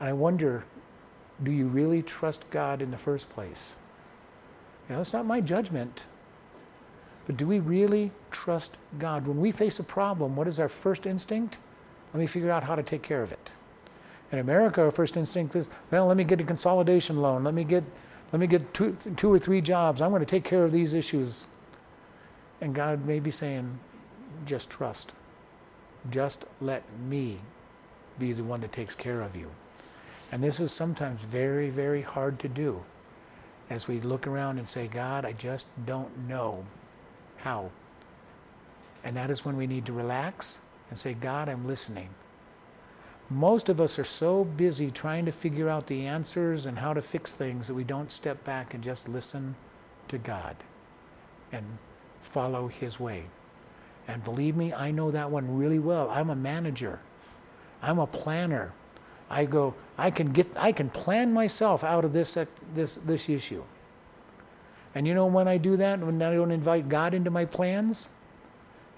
[0.00, 0.64] And I wonder,
[1.42, 3.74] do you really trust God in the first place?
[4.88, 6.06] You know, it's not my judgment.
[7.26, 9.26] But do we really trust God?
[9.26, 11.58] When we face a problem, what is our first instinct?
[12.12, 13.50] Let me figure out how to take care of it.
[14.32, 17.44] In America, our first instinct is, well, let me get a consolidation loan.
[17.44, 17.84] Let me get,
[18.32, 20.02] let me get two, two or three jobs.
[20.02, 21.46] I'm going to take care of these issues.
[22.62, 23.78] And God may be saying,
[24.46, 25.12] just trust.
[26.10, 27.40] Just let me
[28.20, 29.50] be the one that takes care of you.
[30.30, 32.82] And this is sometimes very, very hard to do
[33.68, 36.64] as we look around and say, God, I just don't know
[37.38, 37.70] how.
[39.02, 40.58] And that is when we need to relax
[40.88, 42.10] and say, God, I'm listening.
[43.28, 47.02] Most of us are so busy trying to figure out the answers and how to
[47.02, 49.56] fix things that we don't step back and just listen
[50.06, 50.54] to God
[51.50, 51.64] and
[52.22, 53.24] follow His way.
[54.08, 56.10] And believe me, I know that one really well.
[56.10, 56.98] I'm a manager.
[57.82, 58.72] I'm a planner.
[59.30, 62.44] I go, I can get, I can plan myself out of this, uh,
[62.74, 63.62] this, this issue.
[64.94, 68.08] And you know when I do that, when I don't invite God into my plans,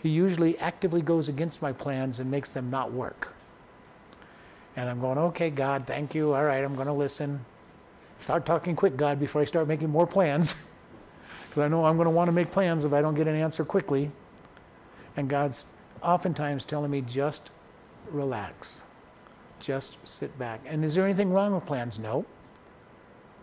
[0.02, 3.32] He usually actively goes against my plans and makes them not work.
[4.76, 6.34] And I'm going, okay, God, thank you.
[6.34, 7.44] All right, I'm going to listen.
[8.18, 10.68] Start talking quick, God, before I start making more plans.
[11.54, 13.36] Because I know I'm going to want to make plans if I don't get an
[13.36, 14.10] answer quickly.
[15.16, 15.66] And God's
[16.02, 17.52] oftentimes telling me, just
[18.10, 18.82] relax.
[19.60, 20.62] Just sit back.
[20.66, 22.00] And is there anything wrong with plans?
[22.00, 22.26] No.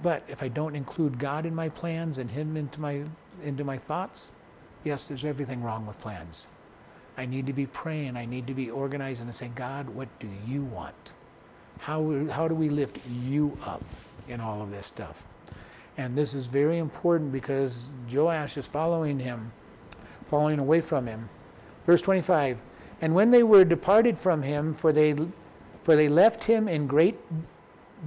[0.04, 3.04] But if I don't include God in my plans and Him into my,
[3.46, 4.34] into my thoughts,
[4.84, 6.48] yes, there's everything wrong with plans.
[7.18, 8.18] I need to be praying.
[8.18, 11.14] I need to be organizing and saying, God, what do you want?
[11.80, 13.86] How, how do we lift you up
[14.28, 15.24] in all of this stuff?
[16.02, 19.52] And this is very important because Joash is following him,
[20.32, 21.30] following away from him.
[21.86, 22.58] Verse 25
[23.02, 25.14] And when they were departed from him, for they,
[25.84, 27.20] for they left him in great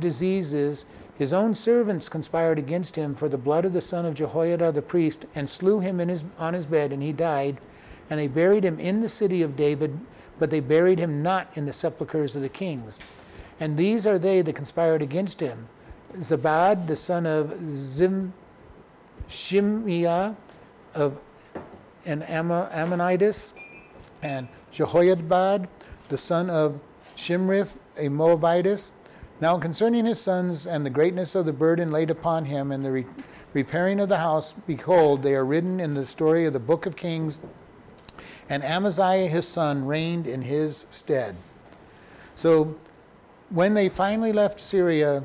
[0.00, 0.86] diseases,
[1.16, 4.82] his own servants conspired against him for the blood of the son of Jehoiada the
[4.82, 7.58] priest, and slew him in his, on his bed, and he died.
[8.10, 10.00] And they buried him in the city of David,
[10.40, 12.98] but they buried him not in the sepulchres of the kings.
[13.60, 15.68] And these are they that conspired against him
[16.18, 18.32] Zabad, the son of Zim,
[19.28, 20.36] Shimea
[20.94, 21.18] of
[22.04, 23.52] an Ammonitess,
[24.22, 25.68] and Jehoiadbad,
[26.08, 26.80] the son of
[27.16, 28.90] Shimrith, a Moabitess.
[29.40, 32.92] Now concerning his sons and the greatness of the burden laid upon him and the
[32.92, 33.06] re-
[33.52, 36.96] repairing of the house, behold, they are written in the story of the book of
[36.96, 37.40] Kings.
[38.48, 41.36] And Amaziah his son reigned in his stead.
[42.36, 42.76] So
[43.50, 45.22] when they finally left Syria,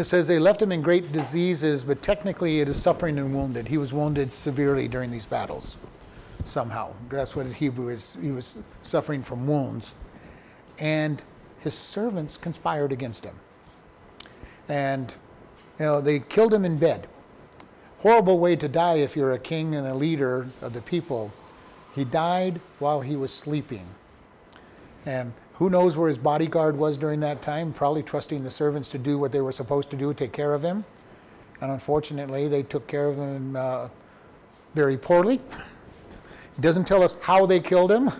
[0.00, 3.68] it says they left him in great diseases, but technically it is suffering and wounded.
[3.68, 5.76] He was wounded severely during these battles,
[6.44, 6.92] somehow.
[7.08, 8.16] That's what in Hebrew is.
[8.20, 9.94] He was suffering from wounds.
[10.78, 11.22] And
[11.60, 13.38] his servants conspired against him.
[14.68, 15.14] And,
[15.78, 17.06] you know, they killed him in bed.
[18.00, 21.32] Horrible way to die if you're a king and a leader of the people.
[21.94, 23.86] He died while he was sleeping.
[25.06, 27.72] And who knows where his bodyguard was during that time?
[27.72, 30.62] Probably trusting the servants to do what they were supposed to do, take care of
[30.62, 30.84] him.
[31.60, 33.88] And unfortunately, they took care of him uh,
[34.74, 35.40] very poorly.
[36.56, 38.12] It doesn't tell us how they killed him,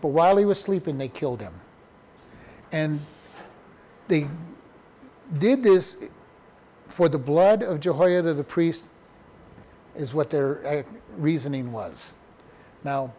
[0.00, 1.52] but while he was sleeping, they killed him.
[2.70, 3.00] And
[4.06, 4.28] they
[5.36, 5.96] did this
[6.86, 8.84] for the blood of Jehoiada the priest,
[9.96, 10.82] is what their uh,
[11.16, 12.12] reasoning was.
[12.84, 13.12] Now,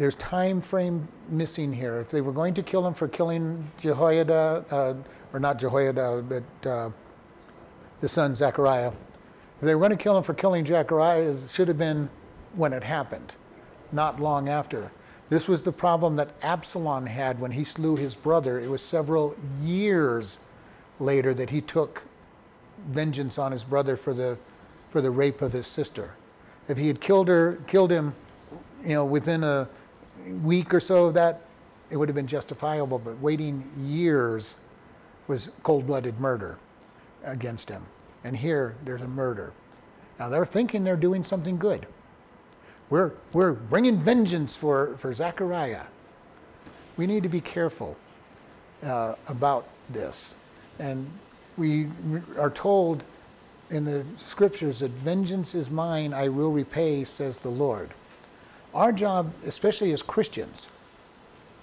[0.00, 2.00] there's time frame missing here.
[2.00, 4.94] If they were going to kill him for killing Jehoiada, uh,
[5.34, 6.88] or not Jehoiada, but uh,
[8.00, 11.68] the son Zechariah, if they were going to kill him for killing Zechariah, it should
[11.68, 12.08] have been
[12.54, 13.34] when it happened,
[13.92, 14.90] not long after.
[15.28, 18.58] This was the problem that Absalom had when he slew his brother.
[18.58, 20.40] It was several years
[20.98, 22.04] later that he took
[22.88, 24.38] vengeance on his brother for the
[24.90, 26.14] for the rape of his sister.
[26.68, 28.14] If he had killed her, killed him,
[28.82, 29.68] you know, within a
[30.42, 31.42] week or so of that,
[31.90, 32.98] it would have been justifiable.
[32.98, 34.56] But waiting years
[35.26, 36.58] was cold-blooded murder
[37.24, 37.84] against him.
[38.24, 39.52] And here, there's a murder.
[40.18, 41.86] Now they're thinking they're doing something good.
[42.90, 45.84] We're, we're bringing vengeance for, for Zechariah.
[46.96, 47.96] We need to be careful
[48.82, 50.34] uh, about this.
[50.78, 51.08] And
[51.56, 51.86] we
[52.38, 53.04] are told
[53.70, 57.90] in the scriptures that vengeance is mine, I will repay, says the Lord.
[58.74, 60.70] Our job, especially as Christians,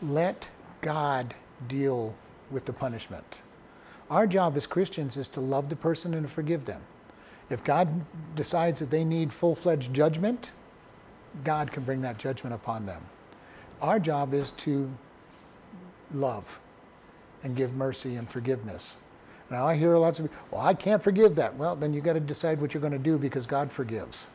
[0.01, 0.45] let
[0.81, 1.33] God
[1.67, 2.13] deal
[2.51, 3.41] with the punishment.
[4.09, 6.81] Our job as Christians is to love the person and forgive them.
[7.49, 8.05] If God
[8.35, 10.51] decides that they need full fledged judgment,
[11.43, 13.01] God can bring that judgment upon them.
[13.81, 14.89] Our job is to
[16.13, 16.59] love
[17.43, 18.97] and give mercy and forgiveness.
[19.49, 21.55] Now I hear lots of, people, well, I can't forgive that.
[21.55, 24.27] Well, then you got to decide what you're going to do because God forgives.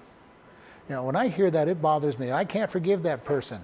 [0.89, 2.33] You know, when I hear that, it bothers me.
[2.33, 3.61] I can't forgive that person.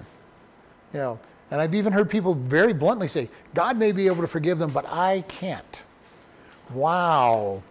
[0.93, 4.29] You know, and I've even heard people very bluntly say, God may be able to
[4.29, 5.83] forgive them, but I can't.
[6.71, 7.63] Wow,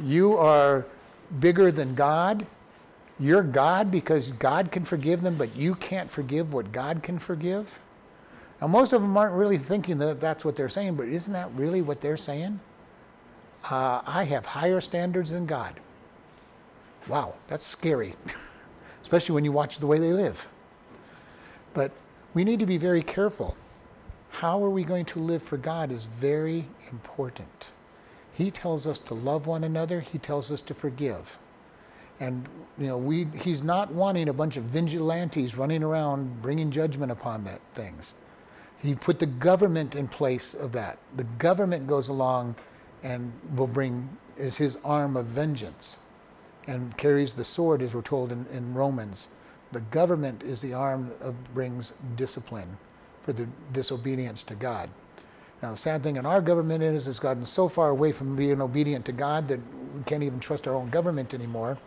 [0.00, 0.86] you are
[1.40, 2.46] bigger than God.
[3.18, 7.78] You're God because God can forgive them, but you can't forgive what God can forgive.
[8.60, 11.50] Now, most of them aren't really thinking that that's what they're saying, but isn't that
[11.52, 12.60] really what they're saying?
[13.64, 15.74] uh, I have higher standards than God.
[17.08, 18.14] Wow, that's scary,
[19.12, 20.48] especially when you watch the way they live.
[21.74, 21.90] But
[22.32, 23.54] we need to be very careful.
[24.30, 27.72] How are we going to live for God is very important.
[28.32, 31.38] He tells us to love one another, He tells us to forgive.
[32.20, 32.48] And
[32.78, 37.44] you know, we, he's not wanting a bunch of vigilantes running around bringing judgment upon
[37.44, 38.14] that, things.
[38.80, 40.96] He put the government in place of that.
[41.18, 42.56] The government goes along
[43.02, 44.08] and will bring
[44.38, 45.98] is his arm of vengeance
[46.66, 49.28] and carries the sword as we're told in, in romans.
[49.72, 52.76] The government is the arm of brings discipline
[53.22, 54.90] for the disobedience to god.
[55.62, 58.60] Now the sad thing in our government is it's gotten so far away from being
[58.60, 59.60] obedient to god that
[59.94, 61.78] we can't even trust our own government anymore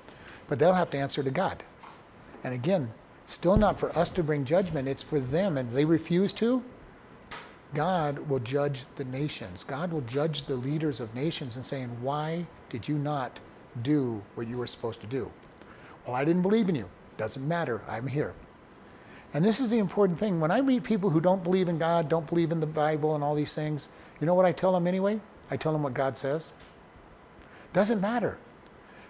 [0.47, 1.63] but they'll have to answer to god.
[2.43, 2.91] And again
[3.27, 6.63] still not for us to bring judgment it's for them and they refuse to
[7.75, 9.63] God will judge the nations.
[9.63, 13.39] God will judge the leaders of nations and saying, Why did you not
[13.81, 15.31] do what you were supposed to do?
[16.05, 16.89] Well, I didn't believe in you.
[17.17, 17.81] Doesn't matter.
[17.87, 18.33] I'm here.
[19.33, 20.39] And this is the important thing.
[20.39, 23.23] When I meet people who don't believe in God, don't believe in the Bible and
[23.23, 25.19] all these things, you know what I tell them anyway?
[25.51, 26.51] I tell them what God says.
[27.73, 28.37] Doesn't matter.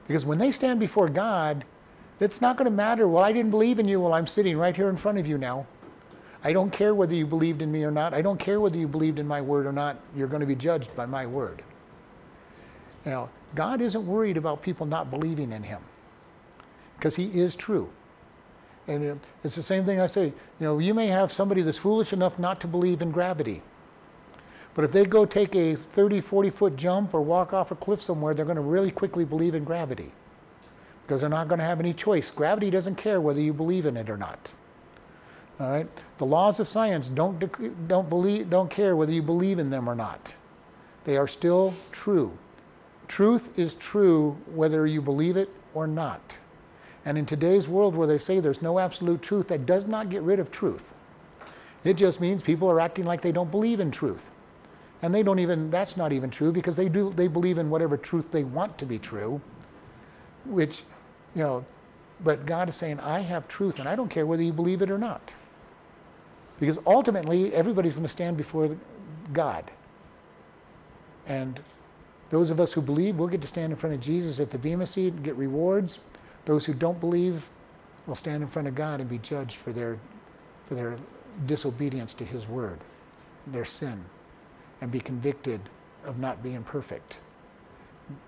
[0.08, 1.64] Because when they stand before God,
[2.20, 3.08] it's not going to matter.
[3.08, 4.00] Well, I didn't believe in you.
[4.02, 5.68] Well, I'm sitting right here in front of you now.
[6.44, 8.14] I don't care whether you believed in me or not.
[8.14, 10.00] I don't care whether you believed in my word or not.
[10.16, 11.64] You're going to be judged by my word.
[13.04, 15.82] Now, God isn't worried about people not believing in him
[16.98, 17.90] because he is true.
[18.88, 20.26] And it's the same thing I say.
[20.26, 23.62] You know, you may have somebody that's foolish enough not to believe in gravity.
[24.76, 28.02] But if they go take a 30, 40 foot jump or walk off a cliff
[28.02, 30.12] somewhere, they're going to really quickly believe in gravity
[31.04, 32.30] because they're not going to have any choice.
[32.30, 34.52] Gravity doesn't care whether you believe in it or not.
[35.60, 35.88] All right?
[36.18, 37.40] The laws of science don't,
[37.88, 40.36] don't, believe, don't care whether you believe in them or not.
[41.06, 42.38] They are still true.
[43.08, 46.40] Truth is true whether you believe it or not.
[47.06, 50.24] And in today's world where they say there's no absolute truth, that does not get
[50.24, 50.86] rid of truth.
[51.84, 54.24] It just means people are acting like they don't believe in truth.
[55.02, 57.96] And they don't even, that's not even true because they do, they believe in whatever
[57.96, 59.40] truth they want to be true,
[60.46, 60.82] which,
[61.36, 61.66] you know,
[62.24, 64.90] but God is saying, I have truth and I don't care whether you believe it
[64.90, 65.34] or not.
[66.60, 68.78] Because ultimately, everybody's going to stand before
[69.34, 69.70] God.
[71.28, 71.60] And
[72.30, 74.58] those of us who believe, we'll get to stand in front of Jesus at the
[74.58, 76.00] Bema seat and get rewards.
[76.46, 77.48] Those who don't believe
[78.08, 79.98] will stand in front of God and be judged for their,
[80.68, 80.98] for their
[81.46, 82.80] disobedience to His word,
[83.48, 84.04] their sin,
[84.82, 85.62] and be convicted
[86.04, 87.20] of not being perfect,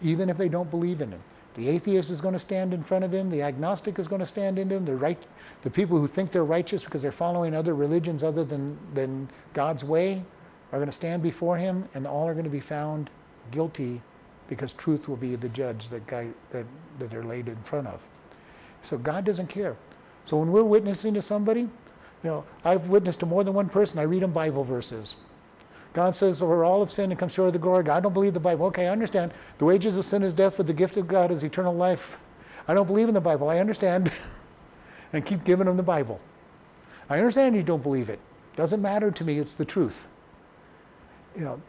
[0.01, 1.21] even if they don't believe in Him.
[1.57, 3.31] The atheist is going to stand in front of him.
[3.31, 4.85] The agnostic is going to stand in him.
[4.85, 5.17] The, right,
[5.63, 9.83] the people who think they're righteous because they're following other religions other than, than God's
[9.83, 10.23] way
[10.71, 13.09] are going to stand before him, and all are going to be found
[13.51, 14.01] guilty
[14.47, 16.65] because truth will be the judge that, guy, that,
[16.99, 18.01] that they're laid in front of.
[18.81, 19.75] So God doesn't care.
[20.25, 21.69] So when we're witnessing to somebody, you
[22.23, 23.99] know, I've witnessed to more than one person.
[23.99, 25.17] I read them Bible verses.
[25.93, 27.97] God says, "For all of sin and come short of the glory." God.
[27.97, 28.65] I don't believe the Bible.
[28.67, 29.33] Okay, I understand.
[29.57, 32.17] The wages of sin is death, but the gift of God is eternal life.
[32.67, 33.49] I don't believe in the Bible.
[33.49, 34.11] I understand,
[35.13, 36.19] and keep giving them the Bible.
[37.09, 38.19] I understand you don't believe it.
[38.55, 39.39] Doesn't matter to me.
[39.39, 40.07] It's the truth.
[41.35, 41.61] You know,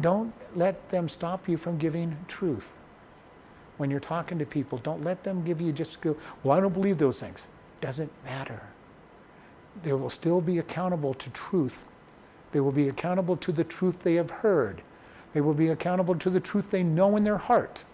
[0.00, 2.68] don't let them stop you from giving truth.
[3.76, 6.72] When you're talking to people, don't let them give you just go, well, I don't
[6.72, 7.46] believe those things.
[7.80, 8.60] Doesn't matter.
[9.82, 11.84] They will still be accountable to truth.
[12.52, 14.82] They will be accountable to the truth they have heard.
[15.32, 17.84] They will be accountable to the truth they know in their heart.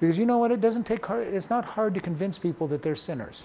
[0.00, 0.50] Because you know what?
[0.50, 3.44] It doesn't take hard, it's not hard to convince people that they're sinners.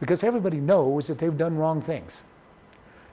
[0.00, 2.22] Because everybody knows that they've done wrong things.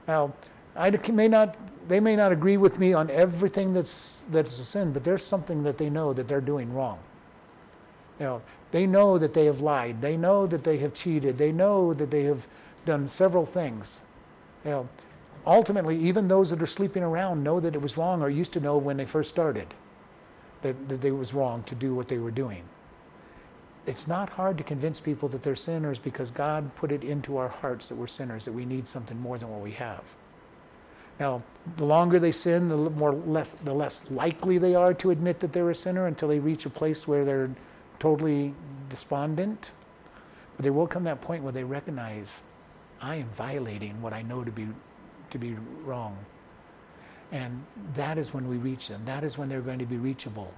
[0.06, 0.34] Now,
[0.76, 1.56] I may not,
[1.88, 5.62] they may not agree with me on everything that's, that's a sin, but there's something
[5.64, 6.98] that they know that they're doing wrong.
[8.18, 10.00] You know, they know that they have lied.
[10.00, 11.36] They know that they have cheated.
[11.36, 12.46] They know that they have
[12.86, 14.00] done several things.
[14.64, 14.88] You know,
[15.46, 18.60] ultimately, even those that are sleeping around know that it was wrong or used to
[18.60, 19.74] know when they first started
[20.62, 22.62] that, that it was wrong to do what they were doing.
[23.86, 27.48] It's not hard to convince people that they're sinners because God put it into our
[27.48, 30.02] hearts that we're sinners, that we need something more than what we have.
[31.20, 31.42] Now,
[31.76, 35.52] the longer they sin, the more less the less likely they are to admit that
[35.52, 37.50] they're a sinner until they reach a place where they're
[37.98, 38.54] totally
[38.88, 39.70] despondent.
[40.56, 42.42] But there will come that point where they recognize,
[43.00, 44.68] I am violating what I know to be
[45.30, 46.16] to be wrong.
[47.32, 49.02] And that is when we reach them.
[49.04, 50.52] That is when they're going to be reachable.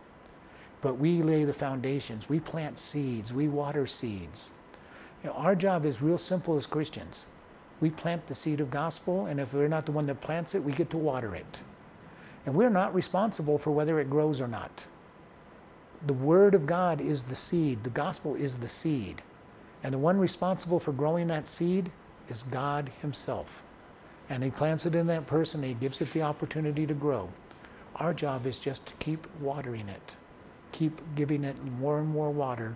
[0.83, 2.29] But we lay the foundations.
[2.29, 3.33] We plant seeds.
[3.33, 4.51] We water seeds.
[5.23, 7.27] You know, our job is real simple as Christians
[7.81, 10.65] we plant the seed of gospel, and if we're not the one that plants it,
[10.65, 11.61] we get to water it.
[12.47, 14.85] And we're not responsible for whether it grows or not.
[16.07, 19.23] The Word of God is the seed, the gospel is the seed.
[19.83, 21.91] And the one responsible for growing that seed
[22.29, 23.63] is God Himself.
[24.31, 27.29] And He plants it in that person, He gives it the opportunity to grow.
[27.97, 30.17] Our job is just to keep watering it,
[30.73, 32.75] keep giving it more and more water.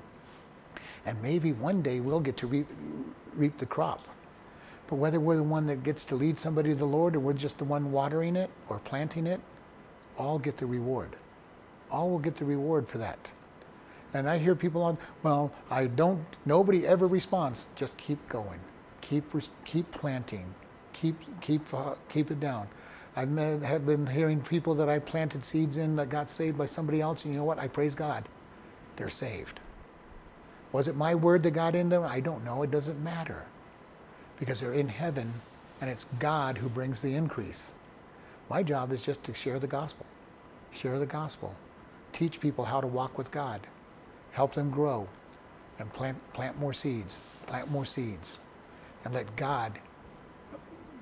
[1.07, 2.67] And maybe one day we'll get to reap,
[3.35, 4.07] reap the crop.
[4.91, 7.33] But whether we're the one that gets to lead somebody to the Lord or we're
[7.33, 9.41] just the one watering it or planting it,
[10.19, 11.15] all get the reward.
[11.93, 13.31] All will get the reward for that.
[14.13, 17.67] And I hear people on, well, I don't, nobody ever responds.
[17.77, 18.59] Just keep going.
[19.01, 19.33] Keep,
[19.65, 20.53] keep planting.
[20.93, 22.67] Keep, keep, uh, keep it down.
[23.15, 27.01] I've met, been hearing people that I planted seeds in that got saved by somebody
[27.01, 27.61] else, and you know what?
[27.61, 28.29] I praise God.
[28.97, 29.61] They're saved.
[30.73, 32.03] Was it my word that got in them?
[32.03, 32.65] I don't know.
[32.65, 33.47] It doesn't matter
[34.41, 35.33] because they're in heaven
[35.81, 37.73] and it's God who brings the increase.
[38.49, 40.07] My job is just to share the gospel.
[40.73, 41.55] Share the gospel.
[42.13, 43.61] Teach people how to walk with God.
[44.33, 45.07] Help them grow
[45.79, 47.19] and plant, plant more seeds.
[47.47, 48.39] Plant more seeds.
[49.05, 49.79] And let God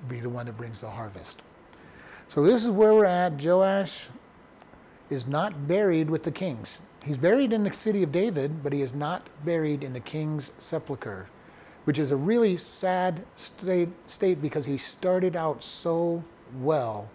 [0.07, 1.41] be the one that brings the harvest.
[2.27, 3.43] So this is where we're at.
[3.43, 4.07] Joash
[5.09, 6.79] is not buried with the kings.
[7.03, 10.51] He's buried in the city of David, but he is not buried in the king's
[10.57, 11.27] sepulchre
[11.89, 16.23] which is a really sad state, state because he started out so
[16.61, 17.09] well.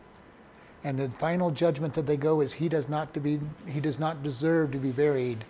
[0.83, 4.01] And the final judgment that they go is he does not to be he does
[4.01, 5.45] not deserve to be buried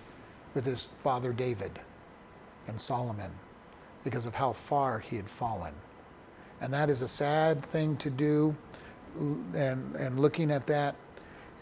[0.52, 1.80] with his father David
[2.68, 3.30] and Solomon
[4.04, 5.72] because of how far he had fallen.
[6.60, 8.54] And that is a sad thing to do
[9.54, 10.96] and and looking at that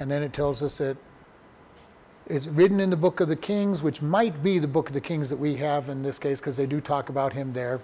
[0.00, 0.96] and then it tells us that
[2.26, 5.00] it's written in the book of the Kings, which might be the book of the
[5.00, 7.80] Kings that we have in this case, because they do talk about him there.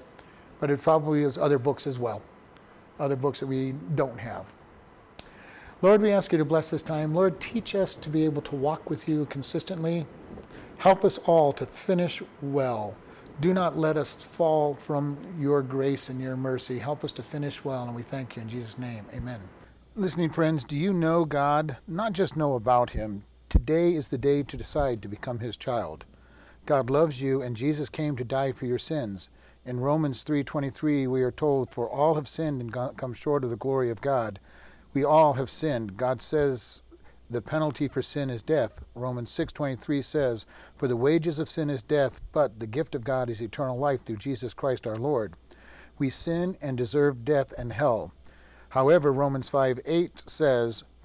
[0.61, 2.22] But it probably is other books as well,
[2.99, 4.53] other books that we don't have.
[5.80, 7.14] Lord, we ask you to bless this time.
[7.14, 10.07] Lord, teach us to be able to walk with you consistently.
[10.78, 12.97] Help us all to finish well.
[13.41, 16.78] Do not let us fall from your grace and your mercy.
[16.78, 19.05] Help us to finish well, and we thank you in Jesus' name.
[19.14, 19.41] Amen.
[19.95, 21.76] Listening friends, do you know God?
[21.86, 23.24] Not just know about him.
[23.49, 26.05] Today is the day to decide to become his child.
[26.67, 29.31] God loves you and Jesus came to die for your sins.
[29.65, 33.57] In Romans 3:23 we are told for all have sinned and come short of the
[33.57, 34.39] glory of God.
[34.93, 35.97] We all have sinned.
[35.97, 36.83] God says
[37.31, 38.85] the penalty for sin is death.
[38.95, 40.45] Romans 6:23 says,
[40.77, 44.03] "For the wages of sin is death, but the gift of God is eternal life
[44.03, 45.33] through Jesus Christ our Lord."
[45.97, 48.13] We sin and deserve death and hell.
[48.71, 50.85] However, Romans 5:8 says,